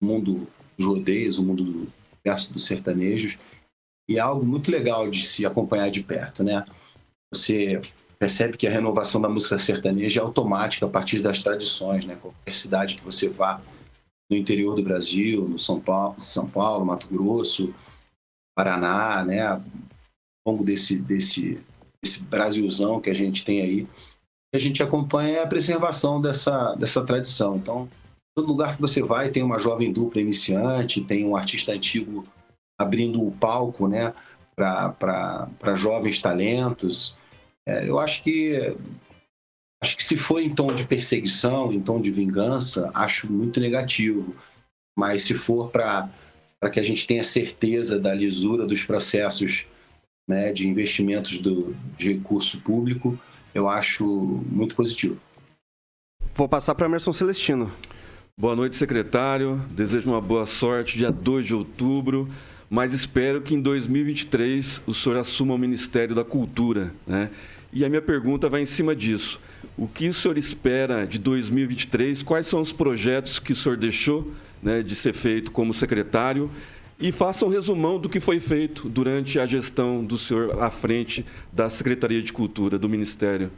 [0.00, 0.48] o mundo
[0.82, 1.92] dos rodeios, o mundo do
[2.24, 3.38] verso dos sertanejos,
[4.08, 6.64] e é algo muito legal de se acompanhar de perto, né?
[7.32, 7.80] Você
[8.18, 12.16] percebe que a renovação da música sertaneja é automática a partir das tradições, né?
[12.20, 13.60] Qualquer cidade que você vá
[14.30, 17.74] no interior do Brasil, no São Paulo, São Paulo, Mato Grosso,
[18.54, 19.46] Paraná, né?
[19.46, 19.62] Ao
[20.46, 21.60] longo desse, desse,
[22.02, 23.86] desse Brasilzão que a gente tem aí,
[24.54, 27.56] a gente acompanha a preservação dessa, dessa tradição.
[27.56, 27.88] Então,
[28.34, 32.26] todo lugar que você vai tem uma jovem dupla iniciante, tem um artista antigo
[32.78, 34.12] abrindo o palco né,
[34.54, 37.16] para jovens talentos.
[37.66, 38.74] É, eu acho que
[39.82, 44.34] acho que se for em tom de perseguição, em tom de vingança, acho muito negativo.
[44.96, 46.08] Mas se for para
[46.72, 49.66] que a gente tenha certeza da lisura dos processos
[50.28, 53.18] né, de investimentos do, de recurso público,
[53.54, 55.20] eu acho muito positivo.
[56.34, 57.72] Vou passar para Emerson Celestino.
[58.40, 59.60] Boa noite, secretário.
[59.70, 62.26] Desejo uma boa sorte dia 2 de outubro,
[62.68, 66.94] mas espero que em 2023 o senhor assuma o Ministério da Cultura.
[67.06, 67.30] Né?
[67.70, 69.38] E a minha pergunta vai em cima disso.
[69.76, 72.22] O que o senhor espera de 2023?
[72.22, 76.50] Quais são os projetos que o senhor deixou né, de ser feito como secretário?
[76.98, 81.24] E faça um resumão do que foi feito durante a gestão do senhor à frente
[81.52, 83.52] da Secretaria de Cultura do Ministério.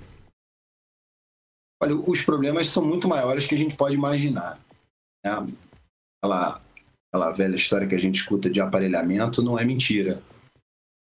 [1.80, 4.63] Olha, os problemas são muito maiores que a gente pode imaginar.
[5.24, 5.30] Né?
[6.22, 6.60] Aquela,
[7.12, 10.22] aquela velha história que a gente escuta de aparelhamento não é mentira.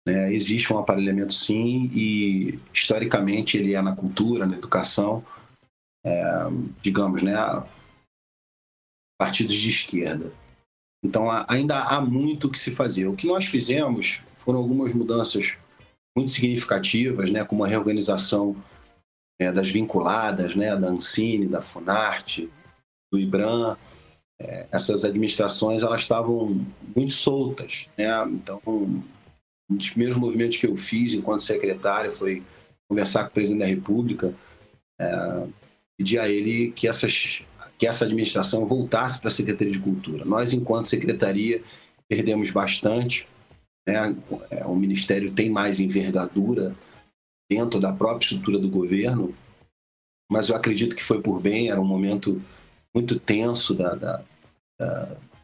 [0.07, 0.33] Né?
[0.33, 5.23] Existe um aparelhamento sim, e historicamente ele é na cultura, na educação,
[6.05, 6.21] é,
[6.81, 7.35] digamos, né?
[9.19, 10.33] partidos de esquerda.
[11.03, 13.07] Então ainda há muito que se fazer.
[13.07, 15.57] O que nós fizemos foram algumas mudanças
[16.17, 18.55] muito significativas, né, como a reorganização
[19.39, 22.49] é, das vinculadas, né, da Ancine, da Funarte,
[23.11, 23.77] do IBRAM.
[24.43, 27.87] É, essas administrações elas estavam muito soltas.
[27.97, 28.07] Né?
[28.31, 29.03] Então, um
[29.69, 32.43] dos primeiros movimentos que eu fiz enquanto secretário foi
[32.89, 34.33] conversar com o presidente da República,
[34.99, 35.47] é,
[35.97, 37.43] pedir a ele que, essas,
[37.77, 40.25] que essa administração voltasse para a Secretaria de Cultura.
[40.25, 41.61] Nós, enquanto secretaria,
[42.09, 43.27] perdemos bastante.
[43.87, 44.15] Né?
[44.49, 46.75] É, o Ministério tem mais envergadura
[47.49, 49.33] dentro da própria estrutura do governo,
[50.29, 52.41] mas eu acredito que foi por bem, era um momento
[52.95, 54.23] muito tenso da, da,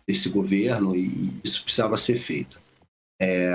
[0.08, 2.60] desse governo e isso precisava ser feito.
[3.22, 3.54] É,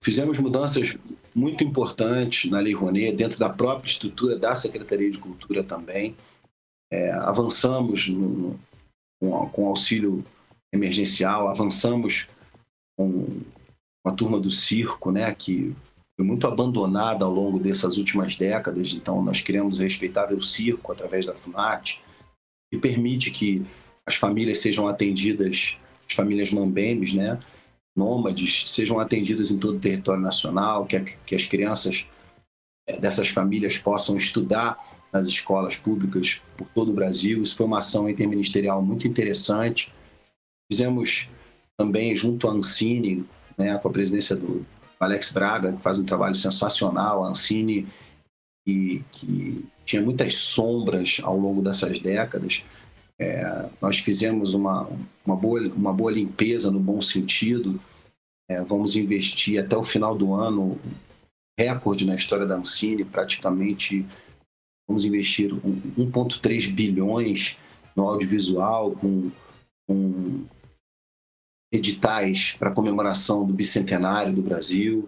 [0.00, 0.96] fizemos mudanças
[1.34, 6.16] muito importantes na Lei Rouanet, dentro da própria estrutura da Secretaria de Cultura também.
[6.92, 8.58] É, avançamos no,
[9.20, 10.24] com, com auxílio
[10.72, 12.26] emergencial, avançamos
[12.96, 13.26] com,
[14.02, 15.74] com a turma do circo, né, que
[16.16, 18.92] foi muito abandonada ao longo dessas últimas décadas.
[18.92, 22.00] Então, nós criamos o respeitável circo através da FUNAT,
[22.72, 23.64] que permite que
[24.10, 25.76] as famílias sejam atendidas,
[26.08, 27.38] as famílias mambembes, né,
[27.96, 32.04] nômades, sejam atendidas em todo o território nacional, que, a, que as crianças
[32.88, 34.78] é, dessas famílias possam estudar
[35.12, 37.42] nas escolas públicas por todo o Brasil.
[37.42, 39.92] Isso foi uma ação interministerial muito interessante.
[40.70, 41.28] Fizemos
[41.78, 43.24] também, junto à Ancine,
[43.56, 44.66] né, com a presidência do
[44.98, 47.86] Alex Braga, que faz um trabalho sensacional, a Ancine,
[48.66, 52.62] que, que tinha muitas sombras ao longo dessas décadas.
[53.20, 54.88] É, nós fizemos uma,
[55.26, 57.78] uma, boa, uma boa limpeza no bom sentido.
[58.48, 60.80] É, vamos investir até o final do ano,
[61.58, 64.06] recorde na história da Ancine, praticamente
[64.88, 67.58] vamos investir 1,3 bilhões
[67.94, 69.30] no audiovisual, com,
[69.86, 70.46] com
[71.70, 75.06] editais para comemoração do bicentenário do Brasil.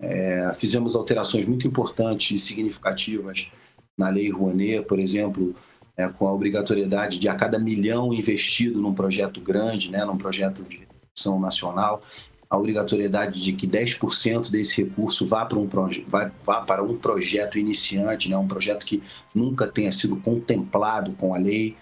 [0.00, 3.48] É, fizemos alterações muito importantes e significativas
[3.96, 5.54] na Lei Rouanet, por exemplo,
[5.96, 10.62] é, com a obrigatoriedade de a cada milhão investido num projeto grande, né, num projeto
[10.62, 12.02] de redução nacional,
[12.48, 15.68] a obrigatoriedade de que 10% desse recurso vá para, um
[16.06, 19.02] vá, vá para um projeto iniciante, né, um projeto que
[19.34, 21.76] nunca tenha sido contemplado com a lei.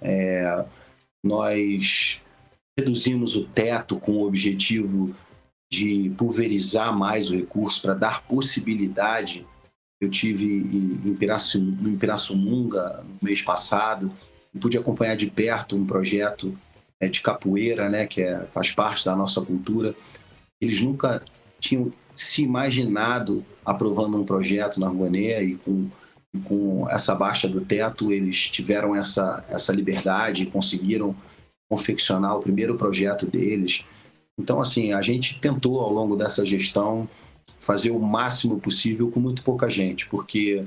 [0.00, 0.64] É,
[1.22, 2.20] nós
[2.78, 5.14] reduzimos o teto com o objetivo
[5.70, 9.46] de pulverizar mais o recurso para dar possibilidade.
[10.00, 14.10] Eu tive em Pirassununga no mês passado
[14.54, 16.56] e pude acompanhar de perto um projeto
[16.98, 19.94] é, de capoeira, né, que é, faz parte da nossa cultura.
[20.60, 21.22] Eles nunca
[21.58, 25.88] tinham se imaginado aprovando um projeto na Rouanet e com,
[26.44, 31.14] com essa baixa do teto eles tiveram essa, essa liberdade e conseguiram
[31.68, 33.84] confeccionar o primeiro projeto deles.
[34.38, 37.08] Então, assim, a gente tentou ao longo dessa gestão
[37.60, 40.64] fazer o máximo possível com muito pouca gente, porque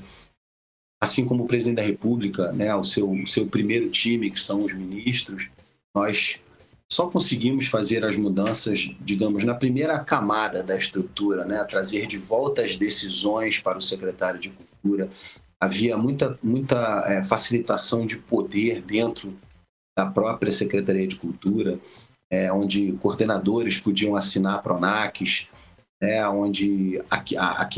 [1.02, 4.64] assim como o presidente da República, né, o seu, o seu primeiro time, que são
[4.64, 5.50] os ministros,
[5.94, 6.40] nós
[6.90, 12.62] só conseguimos fazer as mudanças, digamos, na primeira camada da estrutura, né, trazer de volta
[12.62, 15.10] as decisões para o secretário de Cultura.
[15.60, 19.34] Havia muita, muita é, facilitação de poder dentro
[19.98, 21.80] da própria Secretaria de Cultura,
[22.30, 25.48] é, onde coordenadores podiam assinar PRONACs,
[26.04, 27.70] é, onde a, a, a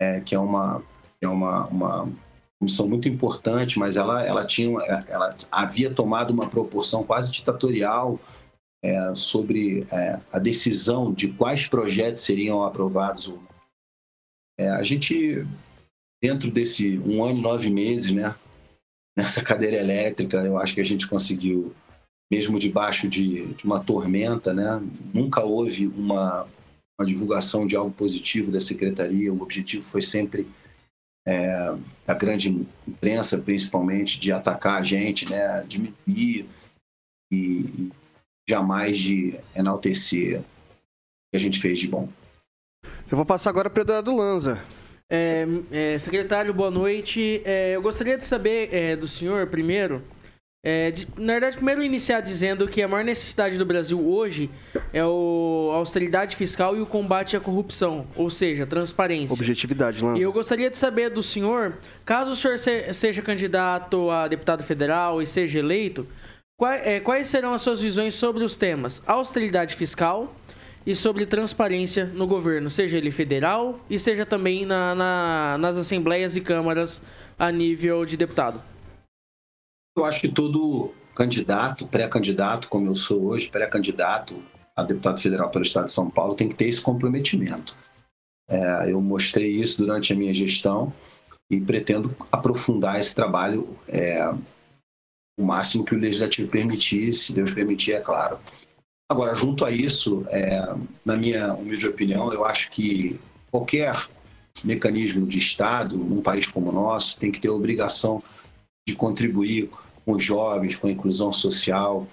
[0.00, 0.82] é, que é uma,
[1.20, 2.12] é uma, uma
[2.58, 8.18] comissão muito importante, mas ela, ela tinha, ela havia tomado uma proporção quase ditatorial
[8.84, 13.32] é, sobre é, a decisão de quais projetos seriam aprovados.
[14.58, 15.46] É, a gente,
[16.20, 18.34] dentro desse um ano e nove meses, né,
[19.16, 21.72] nessa cadeira elétrica, eu acho que a gente conseguiu,
[22.30, 24.82] mesmo debaixo de, de uma tormenta, né,
[25.14, 26.48] nunca houve uma,
[26.98, 29.32] uma divulgação de algo positivo da secretaria.
[29.32, 30.46] O objetivo foi sempre
[31.26, 31.74] é,
[32.06, 36.46] a grande imprensa, principalmente, de atacar a gente, né, diminuir
[37.30, 37.90] e
[38.48, 40.44] jamais de enaltecer o
[41.32, 42.08] que a gente fez de bom.
[43.10, 44.62] Eu vou passar agora para o Eduardo Lanza.
[45.08, 47.42] É, é, secretário, boa noite.
[47.44, 50.02] É, eu gostaria de saber é, do senhor, primeiro,
[50.64, 54.48] é, de, na verdade, primeiro iniciar dizendo que a maior necessidade do Brasil hoje
[54.92, 59.34] é o, a austeridade fiscal e o combate à corrupção, ou seja, transparência.
[59.34, 60.20] Objetividade, Lanza.
[60.20, 64.62] E eu gostaria de saber do senhor, caso o senhor se, seja candidato a deputado
[64.62, 66.06] federal e seja eleito,
[66.56, 70.32] quais, é, quais serão as suas visões sobre os temas austeridade fiscal
[70.86, 76.36] e sobre transparência no governo, seja ele federal e seja também na, na, nas assembleias
[76.36, 77.02] e câmaras
[77.36, 78.62] a nível de deputado?
[79.96, 84.42] Eu acho que todo candidato, pré-candidato, como eu sou hoje, pré-candidato
[84.74, 87.76] a deputado federal pelo Estado de São Paulo, tem que ter esse comprometimento.
[88.48, 90.92] É, eu mostrei isso durante a minha gestão
[91.50, 94.32] e pretendo aprofundar esse trabalho é,
[95.38, 98.38] o máximo que o legislativo permitir, se Deus permitir, é claro.
[99.10, 100.74] Agora, junto a isso, é,
[101.04, 104.08] na minha humilde opinião, eu acho que qualquer
[104.64, 108.22] mecanismo de Estado, num país como o nosso, tem que ter a obrigação
[108.86, 109.70] de contribuir
[110.04, 112.06] com os jovens, com a inclusão social.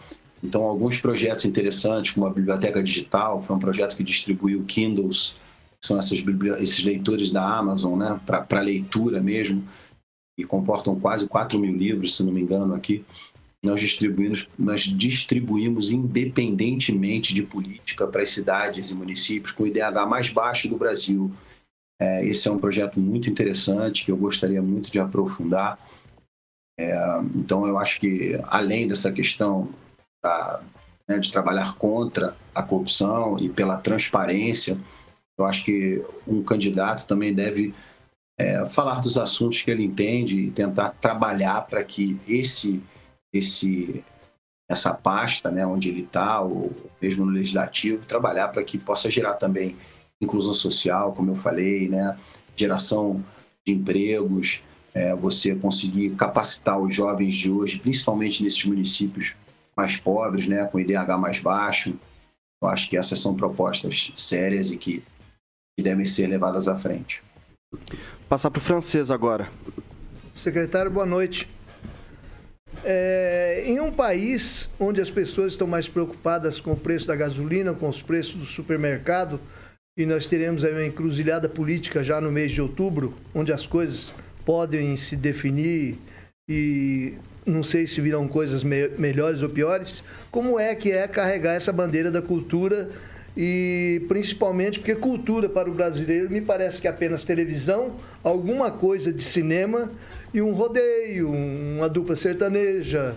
[0.44, 5.36] Então, alguns projetos interessantes, como a Biblioteca Digital, foi um projeto que distribuiu Kindles,
[5.80, 6.24] que são essas,
[6.60, 9.64] esses leitores da Amazon, né, para leitura mesmo,
[10.38, 13.04] e comportam quase 4 mil livros, se não me engano, aqui
[13.64, 20.08] nós distribuímos, nós distribuímos independentemente de política para as cidades e municípios com o IDH
[20.08, 21.30] mais baixo do Brasil.
[22.02, 25.78] É, esse é um projeto muito interessante que eu gostaria muito de aprofundar.
[26.80, 26.96] É,
[27.36, 29.68] então, eu acho que, além dessa questão
[30.24, 30.62] da,
[31.06, 34.78] né, de trabalhar contra a corrupção e pela transparência,
[35.38, 37.76] eu acho que um candidato também deve
[38.40, 42.82] é, falar dos assuntos que ele entende e tentar trabalhar para que esse
[43.34, 44.04] esse
[44.70, 49.34] essa pasta, né, onde ele está, ou mesmo no legislativo, trabalhar para que possa gerar
[49.34, 49.76] também
[50.22, 52.18] inclusão social, como eu falei, né,
[52.56, 53.22] geração
[53.66, 54.62] de empregos,
[54.94, 59.36] é, você conseguir capacitar os jovens de hoje, principalmente nesses municípios
[59.76, 61.94] mais pobres, né, com IDH mais baixo.
[62.62, 65.04] Eu acho que essas são propostas sérias e que,
[65.78, 67.24] que devem ser levadas à frente.
[68.28, 69.50] Passar para o francês agora.
[70.34, 71.48] Secretário, boa noite.
[72.84, 77.74] É, em um país onde as pessoas estão mais preocupadas com o preço da gasolina,
[77.74, 79.40] com os preços do supermercado,
[79.98, 84.14] e nós teremos aí uma encruzilhada política já no mês de outubro, onde as coisas
[84.50, 85.96] podem se definir
[86.50, 87.14] e
[87.46, 91.72] não sei se virão coisas me melhores ou piores, como é que é carregar essa
[91.72, 92.90] bandeira da cultura
[93.38, 99.14] e principalmente porque cultura para o brasileiro me parece que é apenas televisão, alguma coisa
[99.14, 99.92] de cinema
[100.34, 103.14] e um rodeio, uma dupla sertaneja.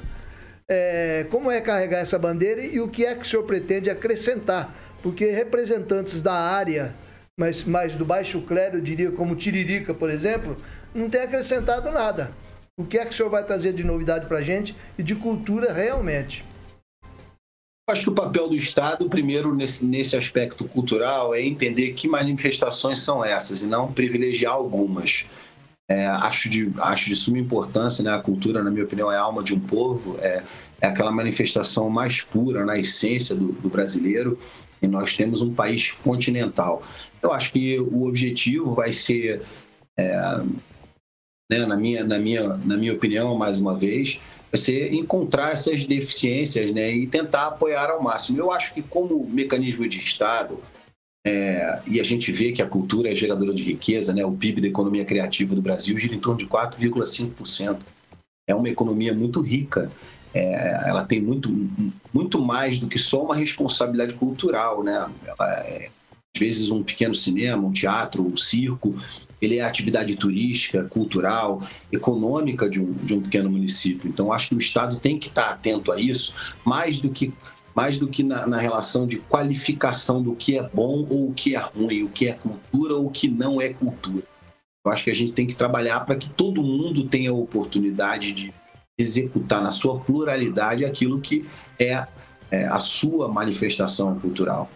[0.69, 4.77] É, como é carregar essa bandeira e o que é que o senhor pretende acrescentar?
[5.03, 6.93] Porque representantes da área,
[7.39, 10.55] mas mais do baixo clero, eu diria como Tiririca, por exemplo,
[10.95, 12.31] não tem acrescentado nada.
[12.77, 15.15] O que é que o senhor vai trazer de novidade para a gente e de
[15.15, 16.45] cultura realmente?
[17.91, 23.01] Acho que o papel do Estado, primeiro, nesse, nesse aspecto cultural, é entender que manifestações
[23.01, 25.27] são essas e não privilegiar algumas.
[25.91, 28.11] É, acho, de, acho de suma importância, né?
[28.15, 30.43] A cultura, na minha opinião, é a alma de um povo, é,
[30.81, 34.39] é aquela manifestação mais pura na essência do, do brasileiro.
[34.81, 36.83] E nós temos um país continental.
[37.21, 39.43] Eu acho que o objetivo vai ser,
[39.99, 40.41] é,
[41.53, 44.19] né, na, minha, na, minha, na minha opinião, mais uma vez,
[44.55, 48.39] ser encontrar essas deficiências né, e tentar apoiar ao máximo.
[48.39, 50.59] Eu acho que, como mecanismo de Estado,
[51.25, 54.25] é, e a gente vê que a cultura é geradora de riqueza, né?
[54.25, 57.79] o PIB da economia criativa do Brasil gira em torno de 4,5%.
[58.49, 59.89] É uma economia muito rica,
[60.35, 61.49] é, ela tem muito,
[62.13, 64.83] muito mais do que só uma responsabilidade cultural.
[64.83, 65.09] Né?
[65.25, 65.91] Ela é,
[66.35, 69.01] às vezes um pequeno cinema, um teatro, um circo,
[69.43, 74.09] ele é atividade turística, cultural, econômica de um, de um pequeno município.
[74.09, 76.33] Então, acho que o Estado tem que estar atento a isso,
[76.65, 77.33] mais do que
[77.75, 81.57] mais do que na, na, relação de qualificação do que é bom ou o que
[81.57, 84.23] é ruim, o que é cultura ou o que não é cultura.
[84.85, 88.33] Eu acho que a gente tem que trabalhar para que todo mundo tenha a oportunidade
[88.33, 88.53] de
[88.99, 91.47] executar na sua pluralidade aquilo que
[91.81, 92.07] é,
[92.51, 94.71] é a sua manifestação cultural.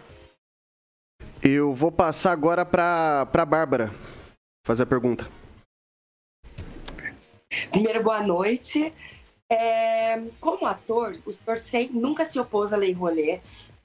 [1.43, 3.91] Eu vou passar agora para a Bárbara
[4.67, 5.25] fazer a pergunta.
[7.71, 8.93] Primeiro, boa noite.
[9.49, 13.39] É, como ator, o senhor nunca se opôs à Lei Rolê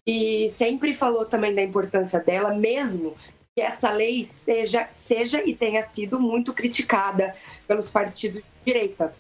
[0.05, 3.16] e sempre falou também da importância dela, mesmo
[3.55, 7.37] que essa lei seja, seja e tenha sido muito criticada
[7.68, 9.14] pelos partidos de direita.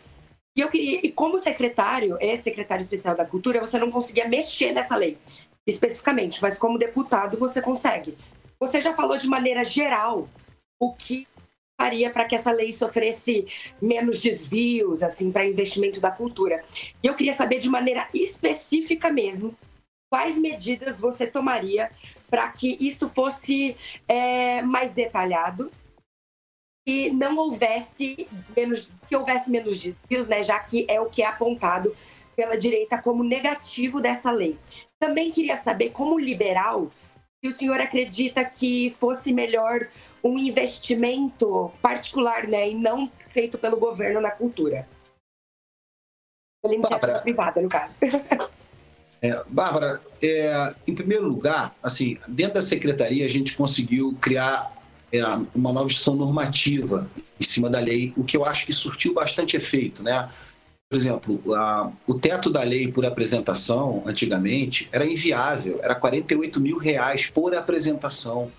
[0.56, 4.96] E eu queria, e como secretário, ex-secretário especial da Cultura, você não conseguia mexer nessa
[4.96, 5.16] lei
[5.64, 8.18] especificamente, mas como deputado você consegue.
[8.58, 10.28] Você já falou de maneira geral
[10.80, 11.28] o que
[11.82, 13.44] faria para que essa lei sofresse
[13.80, 16.62] menos desvios, assim, para investimento da cultura.
[17.02, 19.52] E eu queria saber de maneira específica mesmo
[20.08, 21.90] quais medidas você tomaria
[22.30, 23.76] para que isso fosse
[24.06, 25.72] é, mais detalhado
[26.86, 31.26] e não houvesse menos que houvesse menos desvios, né, já que é o que é
[31.26, 31.96] apontado
[32.36, 34.56] pela direita como negativo dessa lei.
[35.00, 36.88] Também queria saber como liberal
[37.48, 39.88] o senhor acredita que fosse melhor
[40.22, 44.88] um investimento particular, né, e não feito pelo governo na cultura.
[46.62, 47.98] Pela iniciativa privada, no caso.
[49.24, 54.72] É, Bárbara, é, em primeiro lugar, assim, dentro da secretaria a gente conseguiu criar
[55.12, 55.24] é,
[55.54, 59.56] uma nova instituição normativa em cima da lei, o que eu acho que surtiu bastante
[59.56, 60.28] efeito, né?
[60.92, 66.76] Por exemplo, a, o teto da lei por apresentação, antigamente, era inviável, era 48 mil
[66.76, 68.52] reais por apresentação.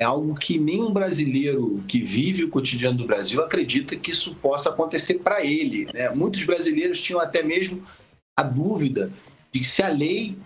[0.00, 4.70] É algo que nenhum brasileiro que vive o cotidiano do Brasil acredita que isso possa
[4.70, 5.86] acontecer para ele.
[5.92, 6.08] Né?
[6.08, 7.82] Muitos brasileiros tinham até mesmo
[8.34, 9.12] a dúvida
[9.52, 10.38] de se a lei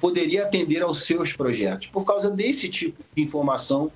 [0.00, 3.92] poderia atender aos seus projetos, por causa desse tipo de informação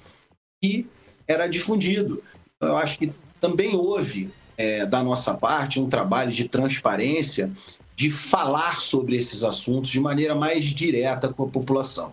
[0.63, 0.87] que
[1.27, 2.23] era difundido.
[2.61, 7.51] Eu acho que também houve, é, da nossa parte, um trabalho de transparência,
[7.95, 12.13] de falar sobre esses assuntos de maneira mais direta com a população.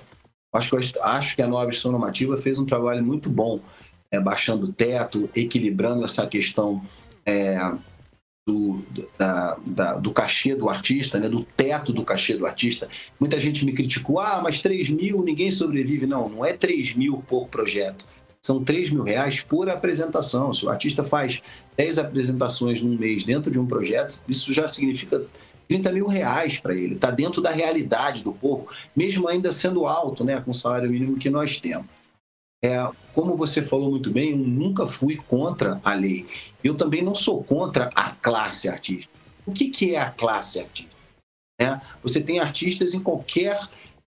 [0.54, 3.60] Acho que, acho que a nova gestão normativa fez um trabalho muito bom,
[4.10, 6.82] é, baixando o teto, equilibrando essa questão
[7.26, 7.60] é,
[8.48, 8.84] do,
[9.18, 12.88] da, da, do cachê do artista, né, do teto do cachê do artista.
[13.20, 16.06] Muita gente me criticou, ah, mas 3 mil, ninguém sobrevive.
[16.06, 18.06] Não, não é 3 mil por projeto.
[18.42, 20.54] São 3 mil reais por apresentação.
[20.54, 21.42] Se o artista faz
[21.78, 25.22] 10 apresentações num mês dentro de um projeto, isso já significa
[25.68, 26.96] 30 mil reais para ele.
[26.96, 31.18] Está dentro da realidade do povo, mesmo ainda sendo alto, né, com o salário mínimo
[31.18, 31.88] que nós temos.
[32.64, 36.26] É, como você falou muito bem, eu nunca fui contra a lei.
[36.64, 39.14] Eu também não sou contra a classe artística.
[39.46, 40.96] O que, que é a classe artística?
[41.60, 43.60] É, você tem artistas em qualquer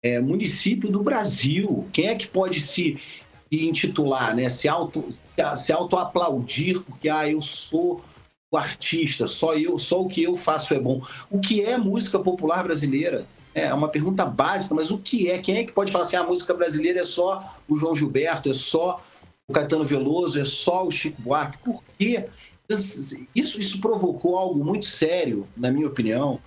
[0.03, 1.87] é, município do Brasil.
[1.93, 2.99] Quem é que pode se,
[3.51, 4.49] se intitular, né?
[4.49, 8.03] se auto-aplaudir se auto porque ah, eu sou
[8.51, 11.03] o artista, só eu, só o que eu faço é bom.
[11.31, 13.27] O que é música popular brasileira?
[13.55, 15.39] É uma pergunta básica, mas o que é?
[15.39, 18.51] Quem é que pode falar assim, ah, a música brasileira é só o João Gilberto,
[18.51, 19.03] é só
[19.49, 21.59] o Caetano Veloso, é só o Chico Buarque?
[21.59, 22.27] Por quê?
[23.35, 26.39] Isso, isso provocou algo muito sério, na minha opinião,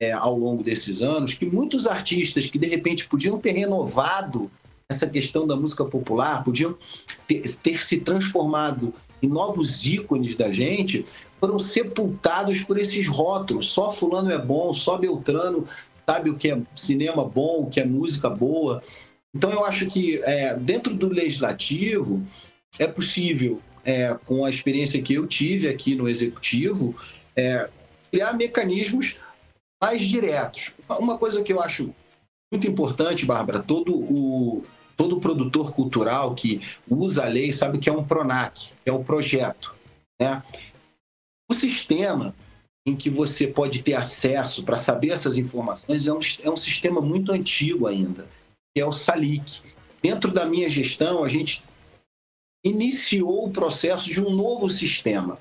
[0.00, 4.50] é, ao longo desses anos, que muitos artistas que de repente podiam ter renovado
[4.90, 6.74] essa questão da música popular, podiam
[7.26, 11.04] ter, ter se transformado em novos ícones da gente,
[11.38, 13.66] foram sepultados por esses rótulos.
[13.66, 15.68] Só fulano é bom, só Beltrano
[16.06, 18.82] sabe o que é cinema bom, o que é música boa.
[19.34, 22.26] Então eu acho que é, dentro do legislativo
[22.78, 26.96] é possível, é, com a experiência que eu tive aqui no executivo,
[27.36, 27.68] é,
[28.10, 29.18] criar mecanismos
[29.82, 30.72] mais diretos.
[30.98, 31.94] Uma coisa que eu acho
[32.50, 34.64] muito importante, Bárbara, todo o
[34.98, 39.72] todo produtor cultural que usa a lei sabe que é um PRONAC, é o projeto.
[40.20, 40.42] Né?
[41.48, 42.34] O sistema
[42.84, 47.00] em que você pode ter acesso para saber essas informações é um, é um sistema
[47.00, 48.26] muito antigo ainda,
[48.74, 49.62] que é o SALIC.
[50.02, 51.62] Dentro da minha gestão, a gente
[52.64, 55.38] iniciou o processo de um novo sistema,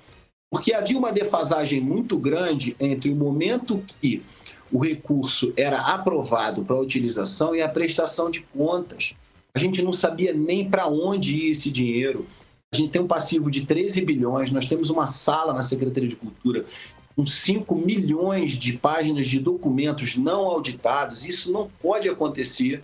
[0.52, 4.24] porque havia uma defasagem muito grande entre o momento que
[4.72, 9.16] o recurso era aprovado para utilização e a prestação de contas.
[9.58, 12.28] A gente não sabia nem para onde ia esse dinheiro.
[12.72, 16.16] A gente tem um passivo de 13 bilhões, nós temos uma sala na Secretaria de
[16.16, 16.64] Cultura
[17.16, 21.26] com 5 milhões de páginas de documentos não auditados.
[21.26, 22.84] Isso não pode acontecer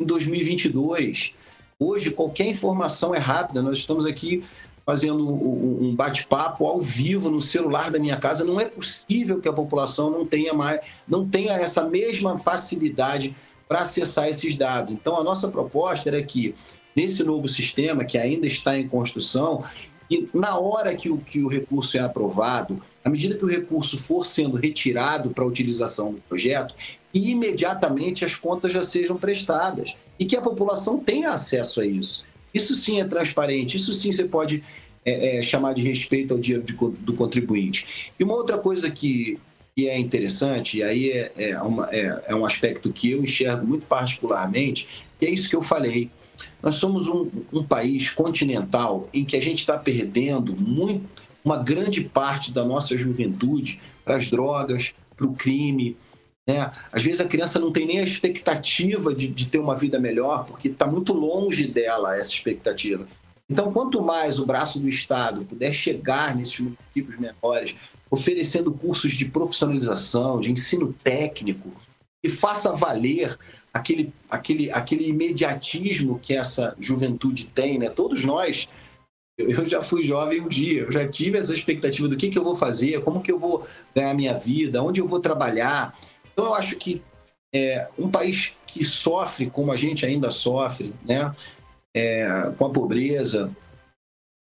[0.00, 1.34] em 2022.
[1.78, 3.62] Hoje, qualquer informação é rápida.
[3.62, 4.42] Nós estamos aqui
[4.84, 8.44] fazendo um bate-papo ao vivo no celular da minha casa.
[8.44, 13.36] Não é possível que a população não tenha mais, não tenha essa mesma facilidade
[13.68, 14.90] para acessar esses dados.
[14.90, 16.54] Então, a nossa proposta era que
[16.96, 19.64] nesse novo sistema que ainda está em construção,
[20.10, 23.98] E na hora que o, que o recurso é aprovado, à medida que o recurso
[23.98, 26.74] for sendo retirado para utilização do projeto,
[27.12, 32.24] imediatamente as contas já sejam prestadas e que a população tenha acesso a isso.
[32.52, 34.64] Isso sim é transparente, isso sim você pode
[35.04, 38.12] é, é, chamar de respeito ao dinheiro de, do contribuinte.
[38.18, 39.38] E uma outra coisa que,
[39.78, 43.64] que é interessante, e aí é, é, uma, é, é um aspecto que eu enxergo
[43.64, 46.10] muito particularmente, que é isso que eu falei.
[46.60, 52.00] Nós somos um, um país continental em que a gente está perdendo muito, uma grande
[52.00, 55.96] parte da nossa juventude para as drogas, para o crime,
[56.44, 56.72] né?
[56.90, 60.44] Às vezes a criança não tem nem a expectativa de, de ter uma vida melhor,
[60.44, 63.06] porque está muito longe dela essa expectativa.
[63.48, 67.76] Então, quanto mais o braço do Estado puder chegar nesses municípios menores,
[68.10, 71.72] oferecendo cursos de profissionalização, de ensino técnico,
[72.22, 73.38] que faça valer
[73.72, 77.88] aquele, aquele, aquele imediatismo que essa juventude tem, né?
[77.88, 78.68] Todos nós,
[79.38, 82.44] eu já fui jovem um dia, eu já tive essa expectativa do que, que eu
[82.44, 85.96] vou fazer, como que eu vou ganhar minha vida, onde eu vou trabalhar.
[86.32, 87.02] Então, eu acho que
[87.54, 91.32] é, um país que sofre como a gente ainda sofre, né,
[91.94, 93.50] é, com a pobreza,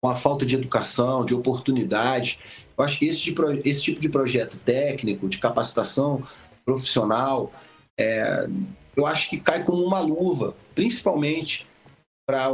[0.01, 2.39] com a falta de educação, de oportunidade,
[2.81, 6.23] eu acho que esse tipo, esse tipo de projeto técnico, de capacitação
[6.65, 7.51] profissional,
[7.97, 8.47] é,
[8.95, 11.67] eu acho que cai como uma luva, principalmente
[12.25, 12.51] para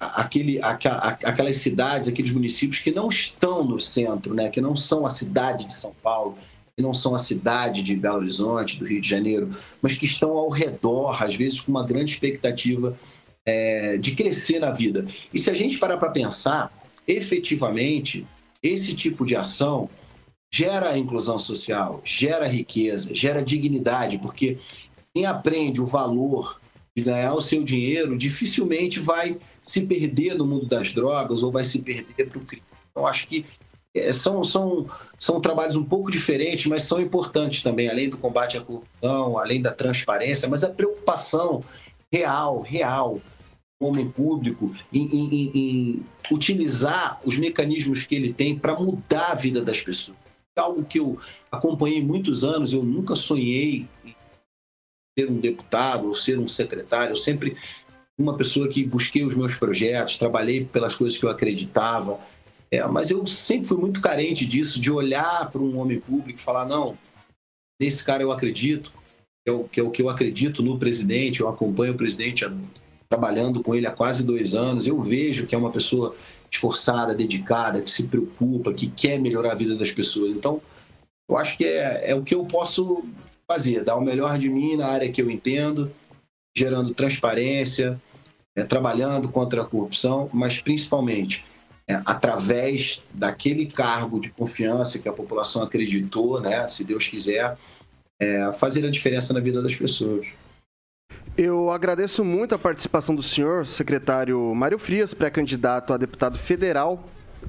[0.00, 5.10] aquele, aquelas cidades, aqueles municípios que não estão no centro, né, que não são a
[5.10, 6.38] cidade de São Paulo,
[6.76, 10.36] que não são a cidade de Belo Horizonte, do Rio de Janeiro, mas que estão
[10.36, 12.96] ao redor, às vezes com uma grande expectativa
[13.46, 15.06] é, de crescer na vida.
[15.32, 16.72] E se a gente parar para pensar,
[17.06, 18.26] efetivamente,
[18.64, 19.90] esse tipo de ação
[20.52, 24.58] gera inclusão social, gera riqueza, gera dignidade, porque
[25.12, 26.60] quem aprende o valor
[26.96, 31.64] de ganhar o seu dinheiro dificilmente vai se perder no mundo das drogas ou vai
[31.64, 32.62] se perder para o crime.
[32.90, 33.44] Então, acho que
[33.94, 34.88] é, são, são,
[35.18, 39.60] são trabalhos um pouco diferentes, mas são importantes também, além do combate à corrupção, além
[39.60, 41.62] da transparência, mas a preocupação
[42.12, 43.20] real, real,
[43.80, 49.62] homem público, em, em, em utilizar os mecanismos que ele tem para mudar a vida
[49.62, 50.16] das pessoas.
[50.56, 51.18] Algo que eu
[51.50, 54.14] acompanhei muitos anos, eu nunca sonhei em
[55.18, 57.56] ser um deputado ou ser um secretário, eu sempre
[58.16, 62.20] uma pessoa que busquei os meus projetos, trabalhei pelas coisas que eu acreditava,
[62.70, 66.42] é, mas eu sempre fui muito carente disso, de olhar para um homem público e
[66.42, 66.96] falar: não,
[67.80, 68.92] nesse cara eu acredito,
[69.44, 72.44] que é, o, que é o que eu acredito no presidente, eu acompanho o presidente
[73.14, 76.16] trabalhando com ele há quase dois anos, eu vejo que é uma pessoa
[76.50, 80.32] esforçada, dedicada, que se preocupa, que quer melhorar a vida das pessoas.
[80.32, 80.60] Então,
[81.30, 83.04] eu acho que é, é o que eu posso
[83.46, 85.90] fazer, dar o melhor de mim na área que eu entendo,
[86.56, 88.00] gerando transparência,
[88.56, 91.44] é, trabalhando contra a corrupção, mas principalmente
[91.88, 97.56] é, através daquele cargo de confiança que a população acreditou, né, se Deus quiser,
[98.20, 100.26] é, fazer a diferença na vida das pessoas.
[101.36, 107.04] Eu agradeço muito a participação do senhor, secretário Mário Frias, pré-candidato a deputado federal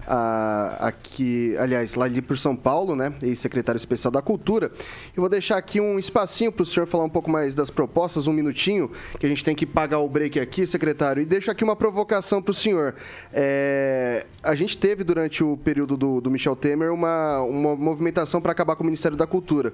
[0.07, 3.13] a, aqui, aliás, lá ali por São Paulo, né?
[3.21, 4.71] Ex-secretário especial da Cultura.
[5.15, 8.27] Eu vou deixar aqui um espacinho para o senhor falar um pouco mais das propostas,
[8.27, 11.21] um minutinho, que a gente tem que pagar o break aqui, secretário.
[11.21, 12.95] E deixo aqui uma provocação para o senhor.
[13.33, 18.51] É, a gente teve, durante o período do, do Michel Temer, uma, uma movimentação para
[18.51, 19.73] acabar com o Ministério da Cultura.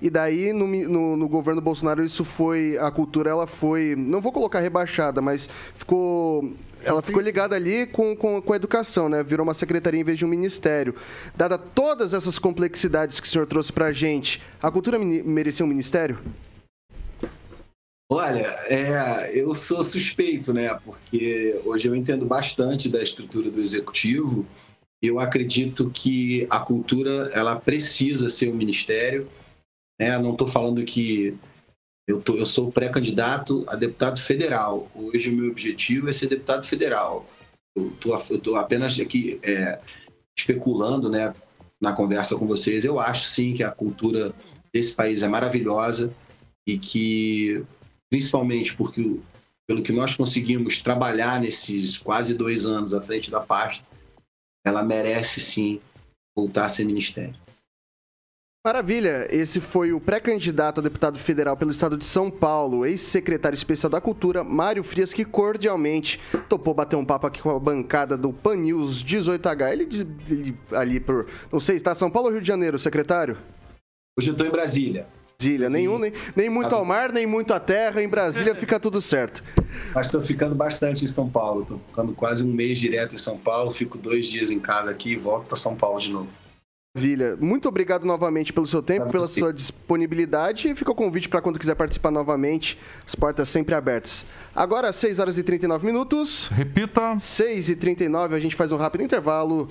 [0.00, 2.78] E daí, no, no, no, governo Bolsonaro, isso foi.
[2.78, 3.96] A cultura, ela foi.
[3.96, 6.52] Não vou colocar rebaixada, mas ficou.
[6.84, 9.22] Ela ficou ligada ali com, com, com a educação, né?
[9.22, 10.94] Virou uma secretaria em vez de um ministério.
[11.36, 16.18] Dada todas essas complexidades que o senhor trouxe pra gente, a cultura merecia um ministério?
[18.10, 20.78] Olha, é, eu sou suspeito, né?
[20.84, 24.46] Porque hoje eu entendo bastante da estrutura do executivo.
[25.02, 29.28] Eu acredito que a cultura ela precisa ser um ministério
[29.98, 30.16] né?
[30.18, 31.36] Não estou falando que
[32.08, 34.90] eu, tô, eu sou pré-candidato a deputado federal.
[34.94, 37.26] Hoje o meu objetivo é ser deputado federal.
[37.76, 37.92] Eu
[38.32, 39.78] estou apenas aqui é,
[40.36, 41.34] especulando né,
[41.78, 42.86] na conversa com vocês.
[42.86, 44.34] Eu acho sim que a cultura
[44.72, 46.10] desse país é maravilhosa
[46.66, 47.62] e que,
[48.10, 49.20] principalmente porque
[49.66, 53.84] pelo que nós conseguimos trabalhar nesses quase dois anos à frente da pasta,
[54.66, 55.78] ela merece sim
[56.34, 57.34] voltar a ser ministério.
[58.68, 63.88] Maravilha, esse foi o pré-candidato a deputado federal pelo estado de São Paulo, ex-secretário especial
[63.88, 68.30] da Cultura, Mário Frias, que cordialmente topou bater um papo aqui com a bancada do
[68.30, 69.72] Pan News 18H.
[69.72, 69.88] Ele,
[70.28, 73.38] ele ali por, não sei, está São Paulo ou Rio de Janeiro, secretário?
[74.18, 75.06] Hoje eu estou em Brasília.
[75.38, 75.70] Brasília.
[75.70, 78.02] Nenhum, nem, nem muito ao mar, nem muito à terra.
[78.02, 79.42] Em Brasília fica tudo certo.
[79.94, 81.62] Mas estou ficando bastante em São Paulo.
[81.62, 83.70] Estou ficando quase um mês direto em São Paulo.
[83.70, 86.28] Fico dois dias em casa aqui e volto para São Paulo de novo.
[86.94, 87.36] Maravilha.
[87.36, 90.68] Muito obrigado novamente pelo seu tempo, pela sua disponibilidade.
[90.68, 92.78] E fica o convite para quando quiser participar novamente.
[93.06, 94.24] As portas sempre abertas.
[94.54, 96.48] Agora, 6 horas e 39 minutos.
[96.48, 97.18] Repita.
[97.18, 99.68] 6 e 39 a gente faz um rápido intervalo.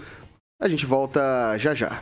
[0.59, 2.01] A gente volta já já.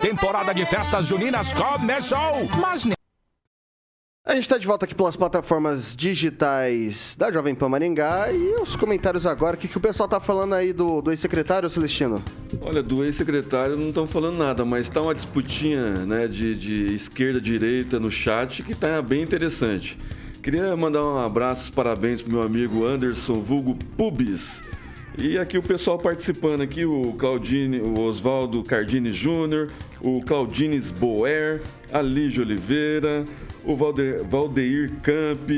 [0.00, 2.88] Temporada de festas juninas começou, mas
[4.24, 8.74] A gente está de volta aqui pelas plataformas digitais da Jovem Pan Maringá e os
[8.74, 9.56] comentários agora.
[9.56, 12.22] O que, que o pessoal tá falando aí do, do ex-secretário, Celestino?
[12.62, 18.00] Olha, do ex-secretário não estão falando nada, mas tá uma disputinha né, de, de esquerda-direita
[18.00, 19.98] no chat que tá bem interessante.
[20.42, 24.62] Queria mandar um abraço, parabéns pro meu amigo Anderson Vulgo Pubis.
[25.18, 31.60] E aqui o pessoal participando aqui, o Claudine, o Oswaldo Cardini Júnior, o Claudines Boer,
[31.92, 33.24] a Lígia Oliveira,
[33.64, 35.50] o Valde, Valdeir Camp,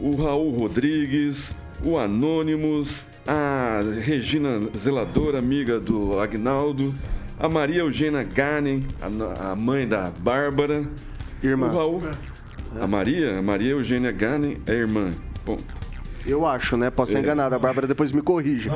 [0.00, 1.52] o Raul Rodrigues,
[1.84, 6.92] o Anônimos, a Regina Zeladora, amiga do Agnaldo,
[7.38, 10.84] a Maria Eugênia Ganem, a, a mãe da Bárbara,
[11.42, 11.68] Irmã.
[11.68, 12.02] o Raul,
[12.80, 15.12] a Maria, a Maria Eugênia Ganem é irmã.
[15.44, 15.85] Ponto.
[16.26, 16.90] Eu acho, né?
[16.90, 17.20] Posso ser É.
[17.20, 17.54] enganado.
[17.54, 18.70] A Bárbara depois me corrige.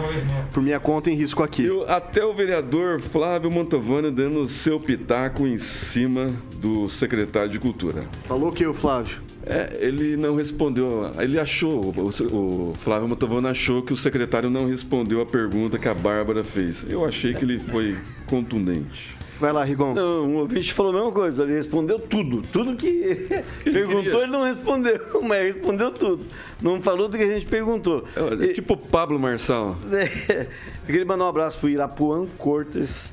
[0.52, 1.62] Por minha conta em risco aqui.
[1.62, 7.58] E o- até o vereador Flávio Mantovani dando seu pitaco em cima do secretário de
[7.58, 8.04] Cultura.
[8.24, 9.18] Falou que o Flávio?
[9.46, 11.10] É, ele não respondeu.
[11.18, 15.88] Ele achou, o, o Flávio Mantovani achou que o secretário não respondeu a pergunta que
[15.88, 16.84] a Bárbara fez.
[16.88, 17.96] Eu achei que ele foi
[18.26, 19.16] contundente.
[19.40, 19.94] Vai lá, Rigon.
[19.94, 22.42] Não, um ouvinte falou a mesma coisa, ele respondeu tudo.
[22.52, 23.16] Tudo que
[23.64, 26.26] perguntou, ele não respondeu, mas respondeu tudo.
[26.60, 28.04] Não falou do que a gente perguntou.
[28.14, 29.78] É, tipo Pablo Marçal.
[29.88, 33.10] Eu queria mandar um abraço para o Irapuan Cortes,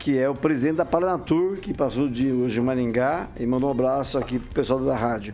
[0.00, 3.68] que é o presidente da Paranatur, que passou o dia hoje em Maringá, e mandou
[3.68, 5.32] um abraço aqui para o pessoal da rádio.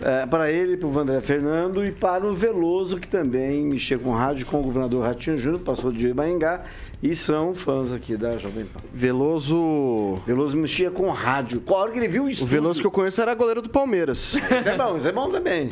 [0.00, 4.12] É, para ele, para o Vandré Fernando e para o Veloso, que também mexeu com
[4.12, 6.62] rádio, com o governador Ratinho Júnior, passou o em Maringá,
[7.02, 8.80] e são fãs aqui da Jovem Pan.
[8.92, 10.16] Veloso.
[10.26, 11.60] Veloso mexia com rádio.
[11.62, 12.44] Qual hora que ele viu isso?
[12.44, 14.34] O Veloso que eu conheço era goleiro do Palmeiras.
[14.34, 15.70] Isso é bom, isso é bom também.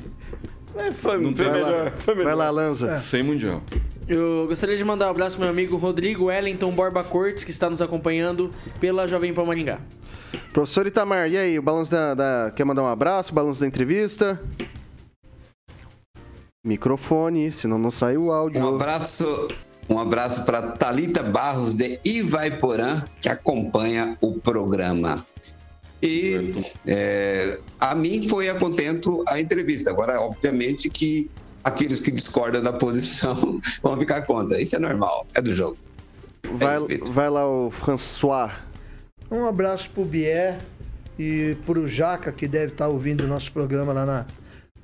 [0.77, 1.93] É, foi, Não foi tem- melhor.
[1.99, 2.27] Foi melhor.
[2.29, 2.99] Vai lá, Lanza.
[3.01, 3.63] Sem mundial.
[4.07, 7.69] Eu gostaria de mandar um abraço pro meu amigo Rodrigo Wellington Borba Cortes, que está
[7.69, 8.51] nos acompanhando
[8.81, 9.79] pela Jovem Pan Maringá.
[10.53, 11.59] Professor Itamar, e aí?
[11.59, 13.35] O balanço da, da- Quer mandar um abraço?
[13.35, 14.41] Balanço da entrevista?
[16.65, 18.63] Microfone, senão não sai o áudio.
[18.65, 19.49] Um abraço,
[19.89, 25.25] um abraço para Talita Barros de Ivaiporã, que acompanha o programa.
[26.03, 26.55] E
[26.87, 29.91] é, a mim foi a contento a entrevista.
[29.91, 31.31] Agora, obviamente que
[31.65, 34.61] aqueles que discordam da posição vão ficar contra.
[34.61, 35.77] Isso é normal, é do jogo.
[36.53, 36.79] Vai,
[37.11, 38.53] vai lá, o François.
[39.31, 40.59] Um abraço pro Bier
[41.19, 44.27] e pro Jaca, que deve estar ouvindo o nosso programa lá na,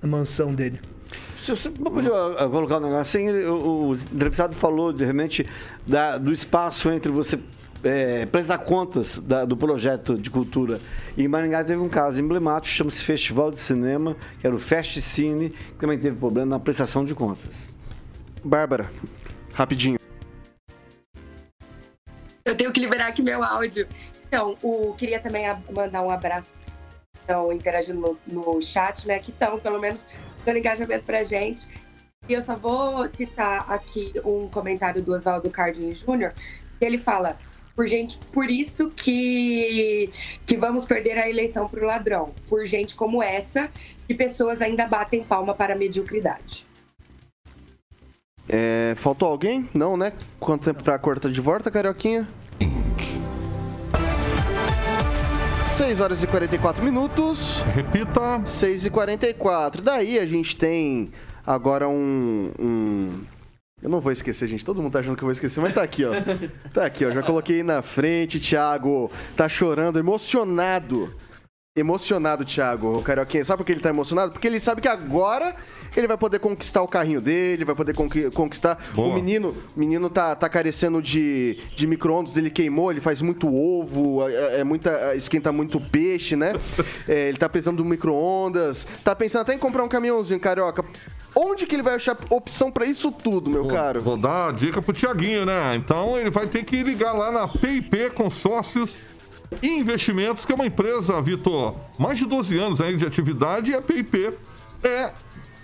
[0.02, 0.80] na mansão dele.
[1.40, 2.10] Se você podia
[2.50, 5.46] colocar um negócio assim, o, entrevistado falou de repente
[5.86, 7.38] da- do espaço entre você
[7.82, 10.80] é, prestar contas da- do projeto de cultura.
[11.18, 14.98] E em Maringá teve um caso emblemático, chama-se Festival de Cinema, que era o Fest
[15.00, 17.68] Cine, que também teve problema na prestação de contas.
[18.42, 18.90] Bárbara,
[19.52, 19.98] rapidinho.
[22.42, 23.86] Eu tenho que liberar aqui meu áudio.
[24.26, 26.48] Então, o, queria também mandar um abraço
[27.20, 29.18] estão interagindo no, no chat, né?
[29.18, 30.06] Que estão, pelo menos,
[30.44, 31.68] dando engajamento pra gente.
[32.28, 36.32] E eu só vou citar aqui um comentário do Oswaldo Cardini Júnior,
[36.78, 37.36] que ele fala,
[37.76, 40.10] por gente, por isso que,
[40.46, 42.32] que vamos perder a eleição pro ladrão.
[42.48, 43.68] Por gente como essa,
[44.06, 46.66] que pessoas ainda batem palma para a mediocridade.
[48.48, 49.68] É, faltou alguém?
[49.74, 50.12] Não, né?
[50.38, 52.28] Quanto tempo pra corta de volta, Carioquinha?
[55.76, 57.60] 6 horas e 44 minutos.
[57.74, 58.42] Repita.
[58.46, 59.82] 6 e 44.
[59.82, 61.10] Daí a gente tem
[61.46, 63.20] agora um, um-
[63.82, 64.64] Eu não vou esquecer, gente.
[64.64, 66.12] Todo mundo tá achando que eu vou esquecer, mas tá aqui, ó.
[66.72, 67.10] Tá aqui, ó.
[67.10, 68.38] Já coloquei na frente.
[68.40, 71.12] Thiago tá chorando, emocionado
[71.76, 73.44] emocionado, Thiago, o Carioquinha.
[73.44, 74.30] Sabe por que ele tá emocionado?
[74.32, 75.56] Porque ele sabe que agora
[75.96, 78.78] ele vai poder conquistar o carrinho dele, vai poder conqui- conquistar.
[78.94, 79.08] Boa.
[79.08, 83.52] O menino o menino tá, tá carecendo de, de micro-ondas, ele queimou, ele faz muito
[83.52, 86.52] ovo, é, é muita, esquenta muito peixe, né?
[87.08, 90.84] É, ele tá precisando do micro-ondas, tá pensando até em comprar um caminhãozinho, Carioca.
[91.36, 94.00] Onde que ele vai achar opção pra isso tudo, meu caro?
[94.00, 95.74] Vou dar a dica pro Tiaguinho, né?
[95.74, 98.98] Então ele vai ter que ligar lá na PIP Consórcios
[99.62, 103.82] Investimentos, que é uma empresa, Vitor, mais de 12 anos aí de atividade, e a
[103.82, 104.30] PIP
[104.82, 105.10] é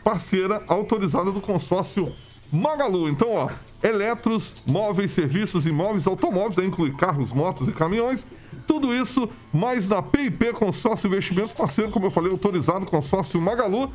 [0.03, 2.13] parceira autorizada do consórcio
[2.53, 3.09] Magalu.
[3.09, 3.49] Então, ó,
[3.83, 8.25] eletros, móveis, serviços, imóveis, automóveis, aí inclui carros, motos e caminhões.
[8.67, 13.91] Tudo isso, mais na PIP Consórcio Investimentos, parceiro, como eu falei, autorizado, consórcio Magalu.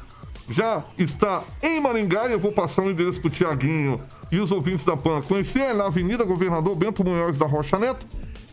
[0.50, 4.00] Já está em Maringá e eu vou passar o endereço pro Tiaguinho
[4.32, 5.62] e os ouvintes da PAN conhecer.
[5.62, 8.06] É na Avenida Governador Bento Munhoz da Rocha Neto,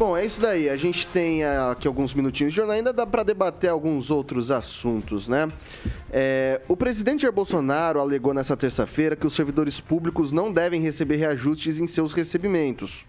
[0.00, 0.70] Bom, é isso daí.
[0.70, 2.74] A gente tem aqui alguns minutinhos de jornal.
[2.74, 5.46] Ainda dá para debater alguns outros assuntos, né?
[6.10, 11.16] É, o presidente Jair Bolsonaro alegou nessa terça-feira que os servidores públicos não devem receber
[11.16, 13.04] reajustes em seus recebimentos.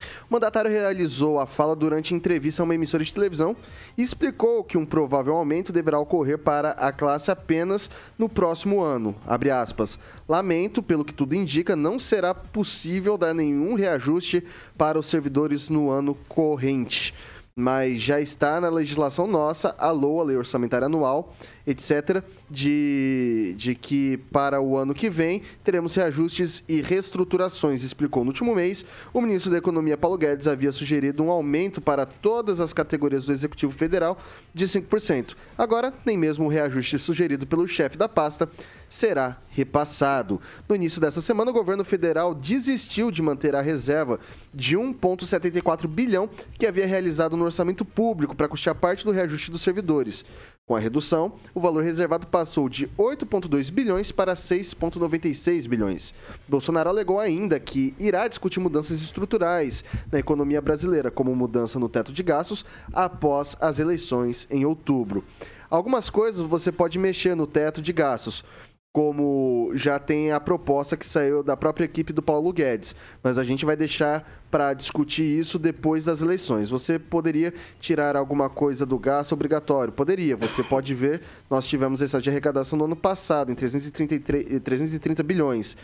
[0.00, 3.56] O mandatário realizou a fala durante entrevista a uma emissora de televisão
[3.98, 9.14] e explicou que um provável aumento deverá ocorrer para a classe apenas no próximo ano.
[9.26, 9.98] Aspas.
[10.28, 14.44] Lamento, pelo que tudo indica, não será possível dar nenhum reajuste
[14.78, 17.14] para os servidores no ano corrente.
[17.54, 21.34] Mas já está na legislação nossa, a LOA, Lei Orçamentária Anual,
[21.66, 28.30] etc., de, de que para o ano que vem teremos reajustes e reestruturações, explicou no
[28.30, 28.84] último mês.
[29.12, 33.32] O ministro da Economia, Paulo Guedes, havia sugerido um aumento para todas as categorias do
[33.32, 34.18] Executivo Federal
[34.52, 35.36] de 5%.
[35.56, 38.48] Agora, nem mesmo o reajuste sugerido pelo chefe da pasta
[38.88, 40.40] será repassado.
[40.68, 44.18] No início dessa semana, o governo federal desistiu de manter a reserva
[44.52, 49.62] de 1,74 bilhão que havia realizado no orçamento público para custear parte do reajuste dos
[49.62, 50.24] servidores.
[50.70, 56.14] Com a redução, o valor reservado passou de 8,2 bilhões para 6,96 bilhões.
[56.48, 62.12] Bolsonaro alegou ainda que irá discutir mudanças estruturais na economia brasileira, como mudança no teto
[62.12, 65.24] de gastos, após as eleições em outubro.
[65.68, 68.44] Algumas coisas você pode mexer no teto de gastos,
[68.92, 73.44] como já tem a proposta que saiu da própria equipe do Paulo Guedes, mas a
[73.44, 76.70] gente vai deixar para discutir isso depois das eleições.
[76.70, 79.92] Você poderia tirar alguma coisa do gasto obrigatório?
[79.92, 80.36] Poderia.
[80.36, 85.76] Você pode ver, nós tivemos essa de arrecadação no ano passado, em 333, 330 bilhões.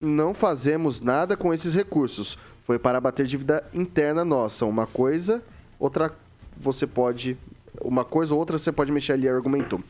[0.00, 2.36] Não fazemos nada com esses recursos.
[2.64, 4.66] Foi para abater dívida interna nossa.
[4.66, 5.42] Uma coisa,
[5.78, 6.12] outra
[6.56, 7.36] você pode.
[7.80, 9.80] Uma coisa ou outra você pode mexer ali, argumentou.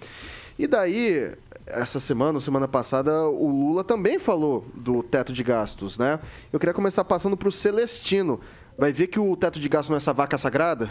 [0.58, 1.32] E daí,
[1.70, 6.18] essa semana, semana passada, o Lula também falou do teto de gastos, né?
[6.52, 8.40] Eu queria começar passando para o Celestino.
[8.76, 10.90] Vai ver que o teto de gastos não é essa vaca sagrada?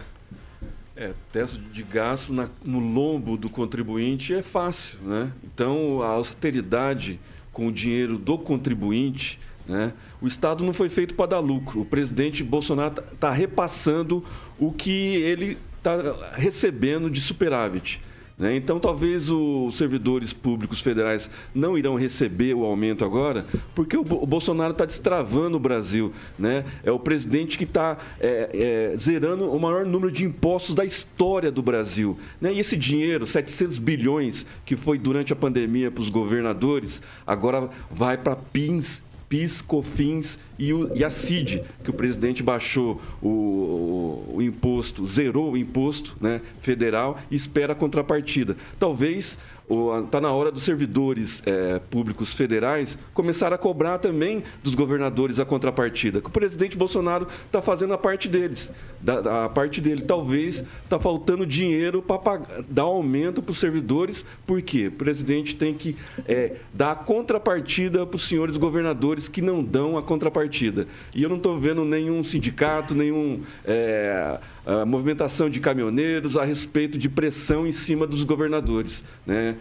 [0.96, 5.32] É, teto de gasto no lombo do contribuinte é fácil, né?
[5.44, 7.20] Então, a austeridade
[7.54, 9.94] com o dinheiro do contribuinte, né?
[10.22, 11.82] O Estado não foi feito para dar lucro.
[11.82, 14.24] O presidente Bolsonaro está repassando
[14.60, 18.02] o que ele está recebendo de superávit.
[18.38, 18.56] Né?
[18.56, 24.22] Então, talvez os servidores públicos federais não irão receber o aumento agora, porque o, Bo-
[24.22, 26.14] o Bolsonaro está destravando o Brasil.
[26.38, 26.64] Né?
[26.84, 31.52] É o presidente que está é, é, zerando o maior número de impostos da história
[31.52, 32.18] do Brasil.
[32.40, 32.54] Né?
[32.54, 38.18] E esse dinheiro, 700 bilhões, que foi durante a pandemia para os governadores, agora vai
[38.18, 43.28] para PINs PIS, COFINS e, o, e a CID, que o presidente baixou o,
[44.36, 48.56] o- imposto, zerou o imposto né, federal e espera a contrapartida.
[48.80, 49.38] Talvez
[50.06, 55.46] Está na hora dos servidores é, públicos federais começar a cobrar também dos governadores a
[55.46, 56.22] contrapartida.
[56.22, 60.04] Que o presidente Bolsonaro está fazendo a parte deles, da, a parte dele.
[60.04, 64.88] Talvez está faltando dinheiro para dar aumento para os servidores, por quê?
[64.88, 69.98] O presidente tem que é, dar a contrapartida para os senhores governadores que não dão
[69.98, 70.88] a contrapartida.
[71.14, 73.42] E eu não estou vendo nenhum sindicato, nenhum.
[73.66, 79.56] É, a movimentação de caminhoneiros a respeito de pressão em cima dos governadores, né?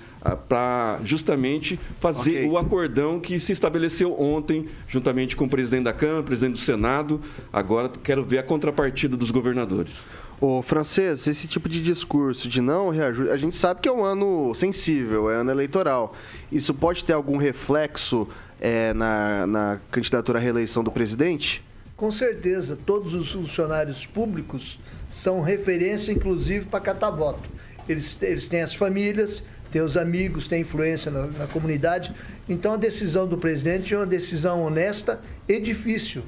[0.48, 2.48] para justamente fazer okay.
[2.48, 6.58] o acordão que se estabeleceu ontem, juntamente com o presidente da Câmara, o presidente do
[6.58, 7.20] Senado.
[7.52, 9.92] Agora quero ver a contrapartida dos governadores.
[10.40, 14.04] Ô, francês, esse tipo de discurso de não reajuste, a gente sabe que é um
[14.04, 16.14] ano sensível, é ano eleitoral.
[16.50, 18.28] Isso pode ter algum reflexo
[18.60, 21.64] é, na, na candidatura à reeleição do presidente?
[21.96, 24.78] Com certeza, todos os funcionários públicos
[25.10, 27.48] são referência, inclusive, para catar voto.
[27.88, 29.42] Eles, eles têm as famílias,
[29.72, 32.14] têm os amigos, têm influência na, na comunidade.
[32.46, 36.22] Então, a decisão do presidente é uma decisão honesta e difícil.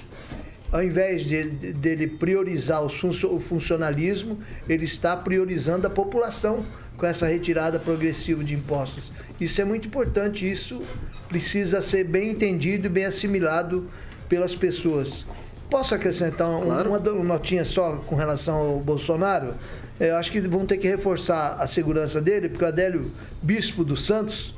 [0.72, 6.64] Ao invés de, de, dele priorizar o, o funcionalismo, ele está priorizando a população
[6.96, 9.12] com essa retirada progressiva de impostos.
[9.38, 10.82] Isso é muito importante, isso
[11.28, 13.86] precisa ser bem entendido e bem assimilado
[14.30, 15.26] pelas pessoas.
[15.70, 16.90] Posso acrescentar claro.
[16.90, 19.54] uma, uma notinha só com relação ao Bolsonaro?
[20.00, 23.10] Eu acho que vão ter que reforçar a segurança dele, porque o Adélio
[23.42, 24.54] Bispo dos Santos,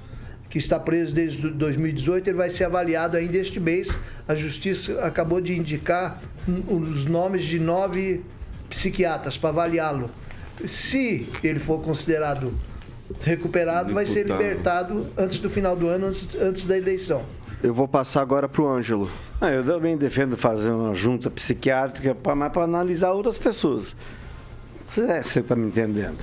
[0.48, 3.96] que está preso desde 2018, ele vai ser avaliado ainda este mês.
[4.28, 6.22] A Justiça acabou de indicar
[6.68, 8.22] os nomes de nove
[8.68, 10.10] psiquiatras para avaliá-lo.
[10.64, 12.52] Se ele for considerado
[13.22, 13.94] recuperado, Deputado.
[13.94, 17.24] vai ser libertado antes do final do ano, antes, antes da eleição.
[17.62, 19.10] Eu vou passar agora para o Ângelo.
[19.38, 23.94] Ah, eu também defendo fazer uma junta psiquiátrica, para analisar outras pessoas.
[24.88, 26.18] Você está me entendendo.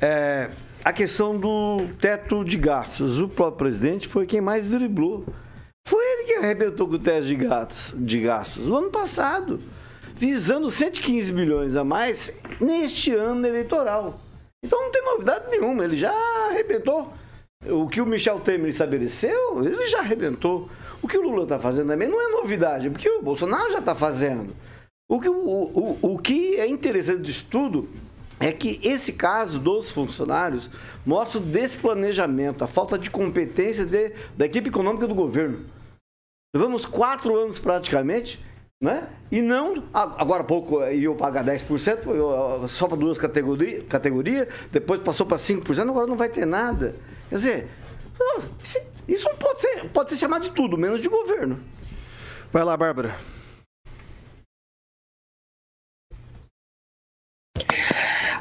[0.00, 0.48] É,
[0.82, 3.20] a questão do teto de gastos.
[3.20, 5.26] O próprio presidente foi quem mais driblou.
[5.86, 9.60] Foi ele que arrebentou com o teto de gastos, de gastos no ano passado,
[10.16, 14.18] visando 115 bilhões a mais neste ano eleitoral.
[14.64, 16.10] Então não tem novidade nenhuma, ele já
[16.48, 17.12] arrebentou.
[17.70, 20.68] O que o Michel Temer estabeleceu, ele já arrebentou.
[21.00, 23.94] O que o Lula está fazendo também não é novidade, porque o Bolsonaro já está
[23.94, 24.54] fazendo.
[25.08, 27.88] O que, o, o, o que é interessante disso tudo
[28.40, 30.68] é que esse caso dos funcionários
[31.04, 35.64] mostra o desplanejamento, a falta de competência de, da equipe econômica do governo.
[36.54, 38.42] Levamos quatro anos praticamente,
[38.82, 39.08] né?
[39.30, 45.26] E não, agora há pouco iam pagar 10%, só para duas categorias, categoria, depois passou
[45.26, 46.94] para 5%, agora não vai ter nada.
[47.28, 47.68] Quer dizer,
[49.08, 51.62] isso não pode ser, pode ser chamado de tudo, menos de governo.
[52.52, 53.18] Vai lá, Bárbara.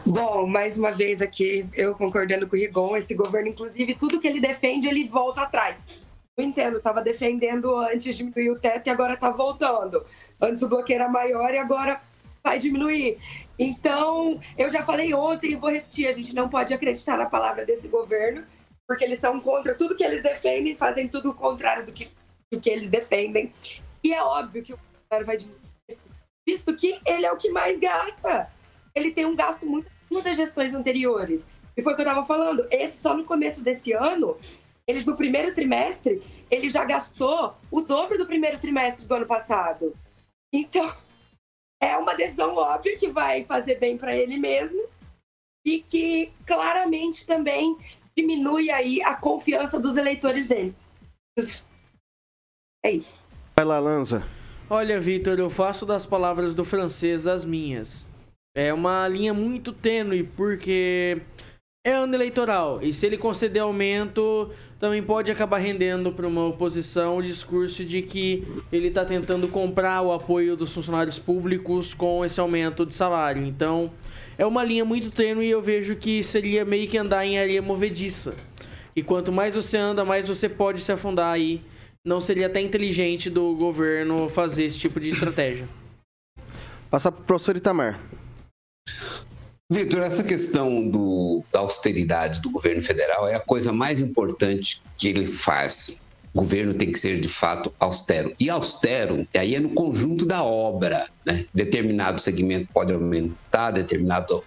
[0.06, 4.28] Bom, mais uma vez aqui, eu concordando com o Rigon, esse governo, inclusive, tudo que
[4.28, 6.06] ele defende, ele volta atrás.
[6.36, 10.06] Eu entendo, estava defendendo antes diminuir o teto e agora está voltando.
[10.42, 12.02] Antes o bloqueio era maior e agora
[12.44, 13.18] vai diminuir.
[13.58, 17.66] Então, eu já falei ontem e vou repetir, a gente não pode acreditar na palavra
[17.66, 18.44] desse governo
[18.94, 22.12] porque eles são contra tudo que eles defendem, fazem tudo o contrário do que,
[22.52, 23.52] do que eles defendem.
[24.04, 26.10] E é óbvio que o Bolsonaro vai diminuir isso,
[26.48, 28.52] visto que ele é o que mais gasta.
[28.94, 31.50] Ele tem um gasto muito acima das gestões anteriores.
[31.76, 32.68] E foi o que eu estava falando.
[32.70, 34.38] Esse só no começo desse ano,
[34.88, 36.22] eles no primeiro trimestre,
[36.52, 39.98] ele já gastou o dobro do primeiro trimestre do ano passado.
[40.54, 40.96] Então,
[41.82, 44.88] é uma decisão óbvia que vai fazer bem para ele mesmo
[45.66, 47.76] e que claramente também
[48.18, 50.76] diminui aí a confiança dos eleitores dele.
[52.86, 53.16] É isso.
[53.56, 54.24] Vai lá, Lanza.
[54.70, 58.08] Olha, Vitor, eu faço das palavras do francês as minhas.
[58.56, 61.22] É uma linha muito tênue, porque
[61.86, 62.82] é ano eleitoral.
[62.82, 64.50] E se ele conceder aumento,
[64.80, 70.02] também pode acabar rendendo para uma oposição o discurso de que ele está tentando comprar
[70.02, 73.46] o apoio dos funcionários públicos com esse aumento de salário.
[73.46, 73.92] Então,
[74.38, 77.62] é uma linha muito tênue e eu vejo que seria meio que andar em areia
[77.62, 78.36] movediça.
[78.96, 81.62] E quanto mais você anda, mais você pode se afundar aí.
[82.06, 85.68] Não seria até inteligente do governo fazer esse tipo de estratégia.
[86.90, 88.00] Passar para o professor Itamar.
[89.72, 95.08] Vitor, essa questão do, da austeridade do governo federal é a coisa mais importante que
[95.08, 95.98] ele faz
[96.34, 98.34] o governo tem que ser de fato austero.
[98.40, 101.46] E austero, aí é no conjunto da obra, né?
[101.54, 104.44] Determinado segmento pode aumentar, determinado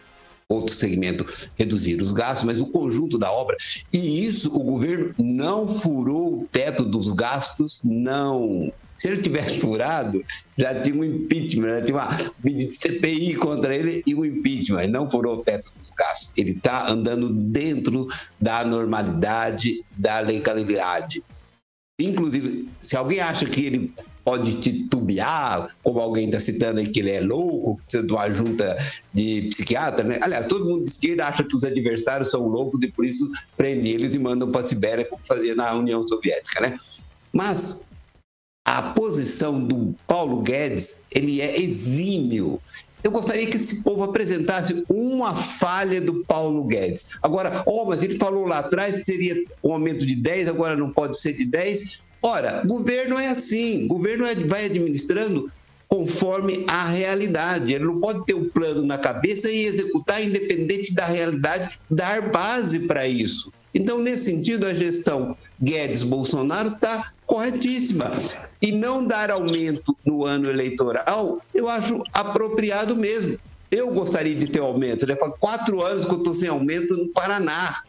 [0.49, 1.24] outro segmento
[1.57, 3.57] reduzir os gastos, mas o conjunto da obra.
[3.93, 10.24] E isso o governo não furou o teto dos gastos, não Se ele tivesse furado,
[10.57, 12.09] já tinha um impeachment, já tinha uma
[12.43, 14.84] pedido de CPI contra ele e um impeachment.
[14.84, 16.30] Ele não furou o teto dos gastos.
[16.34, 18.07] Ele está andando dentro
[18.41, 21.22] da normalidade, da legalidade.
[22.01, 27.11] Inclusive, se alguém acha que ele pode titubear, como alguém está citando aí que ele
[27.11, 28.77] é louco, precisa de uma junta
[29.15, 30.19] de psiquiatra, né?
[30.21, 33.89] Aliás, todo mundo de esquerda acha que os adversários são loucos e por isso prende
[33.89, 36.77] eles e mandam para a Sibéria, como fazia na União Soviética, né?
[37.33, 37.81] Mas
[38.67, 42.61] a posição do Paulo Guedes, ele é exímio.
[43.07, 47.11] Eu gostaria que esse povo apresentasse uma falha do Paulo Guedes.
[47.23, 50.91] Agora, oh, mas ele falou lá atrás que seria um aumento de 10, agora não
[50.91, 52.01] pode ser de 10.
[52.21, 55.49] Ora, governo é assim, governo é, vai administrando
[55.87, 57.75] conforme a realidade.
[57.75, 62.81] Ele não pode ter um plano na cabeça e executar independente da realidade, dar base
[62.81, 63.53] para isso.
[63.73, 68.12] Então, nesse sentido, a gestão Guedes-Bolsonaro está corretíssima.
[68.62, 73.39] E não dar aumento no ano eleitoral, eu acho apropriado mesmo.
[73.70, 75.07] Eu gostaria de ter aumento.
[75.07, 75.16] Já né?
[75.16, 77.83] faz quatro anos que eu estou sem aumento no Paraná.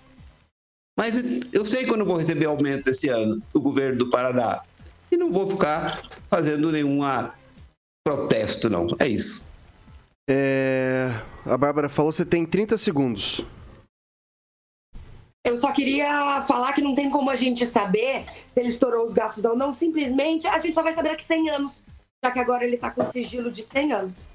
[0.98, 1.24] Mas
[1.54, 4.62] eu sei que eu não vou receber aumento esse ano do governo do Paraná.
[5.12, 7.34] E não vou ficar fazendo nenhuma
[8.04, 8.88] protesto, não.
[9.00, 9.44] É isso.
[10.30, 11.14] É...
[11.46, 13.46] A Bárbara falou, você tem 30 segundos.
[15.48, 19.14] Eu só queria falar que não tem como a gente saber se ele estourou os
[19.14, 19.72] gastos ou não.
[19.72, 21.86] Simplesmente a gente só vai saber daqui 100 anos,
[22.24, 24.26] já que agora ele está com sigilo de 100 anos.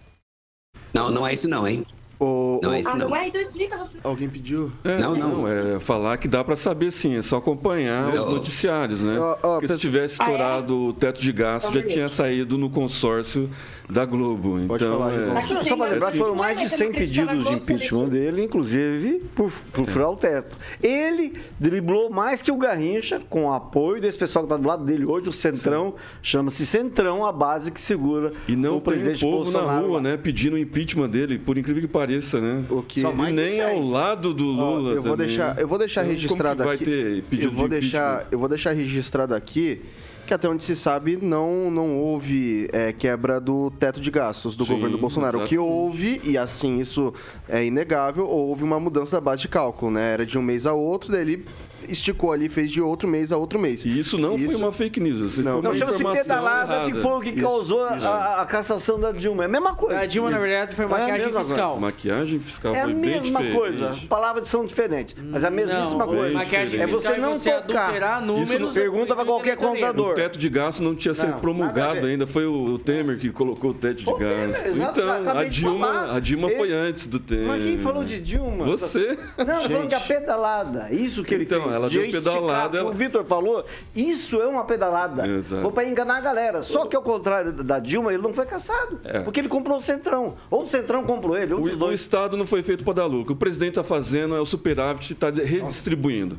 [0.94, 1.84] Não, não é isso não, hein?
[2.18, 2.60] O...
[2.62, 3.08] Não é isso ah, não.
[3.10, 3.28] não é?
[3.28, 3.98] Então explica você.
[4.02, 4.72] Alguém pediu?
[4.84, 5.48] É, Não, não.
[5.48, 8.28] É falar que dá para saber sim, é só acompanhar Não.
[8.28, 9.18] os noticiários, né?
[9.18, 10.28] Ó, ó, Porque se tivesse Ah, é?
[10.30, 13.50] estourado o teto de gastos, Então, já tinha saído no consórcio
[13.89, 14.59] da Globo.
[14.66, 15.43] Pode então, falar, é...
[15.47, 17.72] Só 100 para lembrar, foram mais é, de você 100 não acredita na pedidos de
[17.72, 20.57] impeachment dele, inclusive por, por furar o teto.
[20.83, 24.85] Ele driblou mais que o Garrincha, com o apoio desse pessoal que está do lado
[24.85, 28.80] dele hoje, o Centrão, chama-se Centrão, a base que segura E não o tem o
[28.83, 30.01] presidente povo na Bolsonaro rua, lá.
[30.03, 32.64] né, pedindo o impeachment dele, por incrível que pareça, né?
[32.70, 33.01] O que...
[33.01, 33.61] Só E nem 100.
[33.62, 35.26] ao lado do Ó, Lula eu vou também.
[35.28, 36.85] deixar, eu vou deixar Então, registrado como que aqui.
[36.85, 39.83] vai ter pedido eu vou de deixar, eu vou deixar registrado aqui
[40.27, 44.64] que até onde se sabe não não houve é, quebra do teto de gastos do
[44.64, 45.39] Sim, governo Bolsonaro.
[45.39, 45.75] O que exatamente.
[45.75, 47.12] houve e assim isso
[47.49, 50.12] é inegável, houve uma mudança da base de cálculo, né?
[50.12, 51.47] Era de um mês a outro, daí ele
[51.89, 53.85] esticou ali, fez de outro mês a outro mês.
[53.85, 55.33] E isso não foi Isso- uma fake news.
[55.33, 58.07] Isso Não, foi uma Não, chama-se pedalada, que foi o que Isso, causou isso.
[58.07, 59.45] a, a cassação da Dilma.
[59.45, 59.99] É a mesma coisa.
[60.01, 61.80] A Dilma, na verdade, foi É a maquiagem mesma fiscal.
[61.80, 63.97] Maquiagem fiscal É a foi mesma coisa.
[64.09, 66.35] Palavras são diferentes, mas é a mesmíssima Não, coisa.
[66.35, 67.83] maquiagem É você não você tocar.
[67.87, 68.49] adulterar números.
[68.51, 70.12] Isso não pergunta pra qualquer contador.
[70.12, 73.74] O teto de gasto não tinha sido promulgado ainda, foi o Temer que colocou o
[73.74, 74.68] teto de O gasto.
[74.68, 77.47] então, acabei a Dilma, a Dilma foi antes do Temer.
[77.47, 78.64] Mas quem falou de Dilma?
[78.64, 79.18] Você.
[79.39, 80.09] Não, eu falando que a Gente.
[80.09, 81.72] pedalada, isso que ele Então, fez.
[81.75, 83.64] Ela de deu pedalada, O ela- Vitor falou,
[83.95, 85.27] isso é uma pedalada.
[85.27, 85.62] Exato.
[85.62, 86.62] Vou para enganar a galera.
[86.62, 89.01] Só que ao contrário da Dilma, ele não foi caçado.
[89.05, 89.20] É.
[89.20, 90.37] Porque ele comprou o Centrão.
[90.51, 92.01] Ou o Centrão comprou ele, um O, dos o dois.
[92.01, 93.35] Estado não foi feito para dar lucro.
[93.35, 96.39] O presidente está fazendo é o superávit está redistribuindo.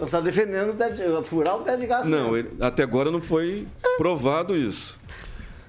[0.00, 0.76] Você está defendendo
[1.18, 2.08] o furar o teto de gasto.
[2.08, 4.96] Não, ele- até agora não foi provado isso.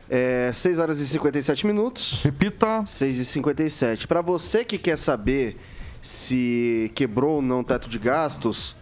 [0.07, 2.19] É, 6 horas e 57 minutos.
[2.23, 2.83] Repita.
[2.85, 4.07] 6 e 57.
[4.07, 5.55] Para você que quer saber
[6.01, 8.75] se quebrou ou não o teto de gastos,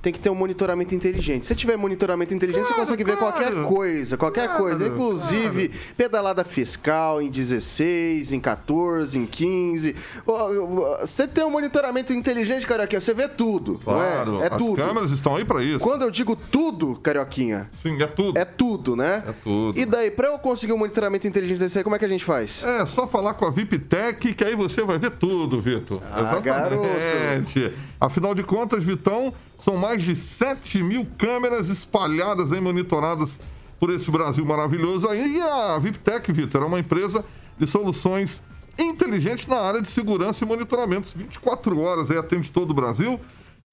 [0.00, 1.44] tem que ter um monitoramento inteligente.
[1.46, 3.32] Se tiver monitoramento inteligente, você Claro, consegue ver claro.
[3.34, 4.86] qualquer coisa, qualquer Claro, coisa.
[4.86, 9.96] Inclusive, pedalada fiscal em 16, em 14, em 15.
[10.26, 13.80] Ó, ó, Você tem um monitoramento inteligente, Carioquinha, você vê tudo.
[13.82, 14.32] Claro.
[14.32, 14.46] Não é?
[14.46, 14.76] é As tudo.
[14.76, 15.80] câmeras estão aí para isso.
[15.80, 18.38] Quando eu digo tudo, Carioquinha, Sim, é tudo.
[18.38, 19.24] é tudo, né?
[19.26, 19.78] É tudo.
[19.78, 22.24] E daí, pra eu conseguir um monitoramento inteligente desse aí, como é que a gente
[22.24, 22.62] faz?
[22.64, 26.00] É só falar com a VIPTech que aí você vai ver tudo, Vitor.
[26.12, 27.72] Ah, Exatamente.
[28.00, 33.40] Afinal de contas, Vitão, são mais de 7 mil câmeras espalhadas e monitoradas
[33.80, 35.12] por esse Brasil maravilhoso.
[35.12, 37.24] E a VIPTech, Vitor, é uma empresa
[37.58, 38.40] de soluções
[38.78, 41.10] inteligentes na área de segurança e monitoramento.
[41.16, 43.18] 24 horas aí atende todo o Brasil.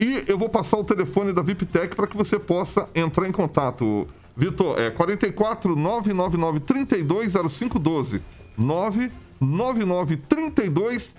[0.01, 4.07] E eu vou passar o telefone da VIPTech para que você possa entrar em contato.
[4.35, 8.21] Vitor, é 44 999 32 0512.
[8.57, 11.13] 999 32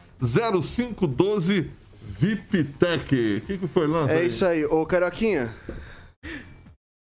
[2.06, 3.42] 0512 VIPTech.
[3.42, 4.12] O que, que foi, Lança?
[4.12, 4.64] É isso aí.
[4.64, 5.50] Ô, Carioquinha,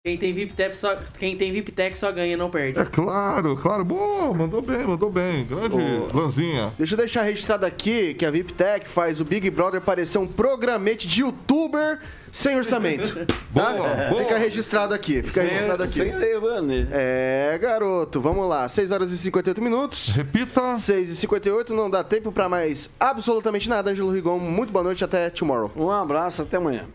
[0.08, 2.78] Quem tem VIP Tech só, quem tem VIP Tech só ganha, não perde.
[2.78, 3.84] É claro, claro.
[3.84, 5.44] Boa, mandou bem, mandou bem.
[5.44, 6.16] Grande Ô.
[6.16, 6.72] Lanzinha.
[6.78, 11.06] deixa eu deixar registrado aqui que a VIPTech faz o Big Brother parecer um programete
[11.06, 12.00] de youtuber
[12.32, 13.26] sem orçamento.
[13.50, 14.10] Boa, tá?
[14.10, 14.22] boa.
[14.22, 15.98] Fica registrado aqui, fica registrado aqui.
[15.98, 16.72] Sem levando.
[16.90, 18.66] É, garoto, vamos lá.
[18.66, 20.08] 6 horas e 58 minutos.
[20.08, 20.76] Repita.
[20.76, 23.90] 6 e 58 não dá tempo pra mais absolutamente nada.
[23.90, 25.70] Ângelo Rigon, muito boa noite, até tomorrow.
[25.76, 26.86] Um abraço, até amanhã.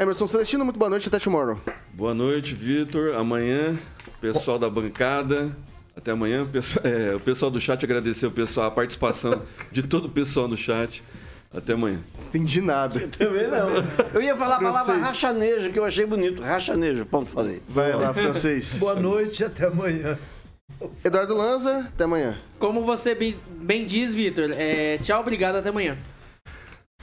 [0.00, 1.60] Emerson Celestino, muito boa noite, até tomorrow.
[1.92, 3.14] Boa noite, Vitor.
[3.14, 3.78] Amanhã
[4.20, 5.50] pessoal da bancada.
[5.96, 6.46] Até amanhã.
[6.46, 9.42] Pessoal- é, o pessoal do chat agradecer o pessoal, a participação
[9.72, 11.02] de todo o pessoal no chat.
[11.52, 11.98] Até amanhã.
[12.28, 13.08] Entendi nada.
[13.18, 13.68] Também não.
[14.14, 16.40] Eu ia falar a palavra rachanejo, que eu achei bonito.
[16.40, 17.60] Rachanejo, ponto, falei.
[17.68, 18.76] Vai lá, francês.
[18.78, 20.16] Boa noite, até amanhã.
[21.04, 22.38] Eduardo Lanza, até amanhã.
[22.58, 25.98] Como você bem, bem diz, Vitor, é, tchau, obrigado, até amanhã.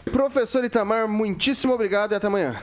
[0.05, 2.55] Professor Itamar, muitíssimo obrigado e até amanhã.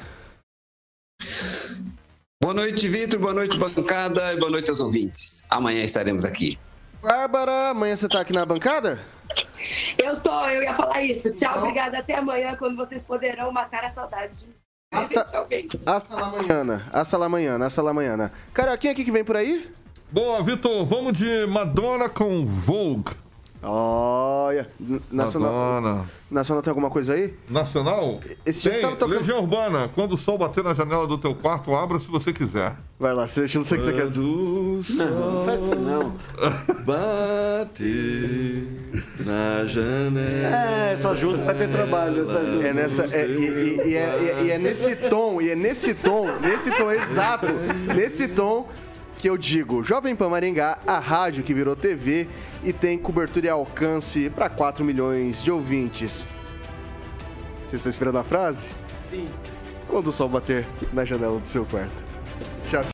[2.44, 3.18] Boa noite, Vitor.
[3.18, 4.34] Boa noite, bancada.
[4.34, 5.44] E boa noite aos ouvintes.
[5.48, 6.58] Amanhã estaremos aqui.
[7.00, 9.00] Bárbara, amanhã você tá aqui na bancada?
[9.96, 11.30] Eu tô, eu ia falar isso.
[11.32, 11.98] Tchau, obrigada.
[11.98, 14.48] Até amanhã, quando vocês poderão matar a saudade de
[14.92, 15.26] Hasta,
[15.86, 18.30] hasta la manhã, hasta la manhã, hasta la manhã.
[18.52, 19.70] Carioquinha, o que vem por aí?
[20.12, 20.84] Boa, Vitor.
[20.84, 23.23] Vamos de Madonna com Vogue.
[23.66, 24.66] Olha,
[25.10, 26.04] Nacional, Madonna.
[26.30, 27.32] Nacional tem alguma coisa aí?
[27.48, 28.20] Nacional?
[28.44, 29.88] Esse dia Tem, tava tocando- Legião Urbana.
[29.94, 32.74] Quando o sol bater na janela do teu quarto, abra se você quiser.
[32.98, 34.10] Vai lá, você não sei o que você quer.
[34.10, 36.12] Não, não faz isso não.
[36.84, 38.66] Bater
[39.24, 40.56] na janela.
[40.56, 42.68] É, essa ajuda vai ter trabalho, essa ajuda.
[42.68, 45.94] É nessa, é, e, e- e é, e- e é nesse tom, e é nesse
[45.94, 47.46] tom, nesse tom exato,
[47.94, 48.68] nesse tom
[49.24, 52.28] que eu digo, Jovem Pan Maringá, a rádio que virou TV
[52.62, 56.26] e tem cobertura e alcance para 4 milhões de ouvintes.
[57.60, 58.68] Vocês estão esperando a frase?
[59.08, 59.26] Sim.
[59.88, 62.04] Quando o sol bater na janela do seu quarto.
[62.66, 62.93] Tchau, tchau.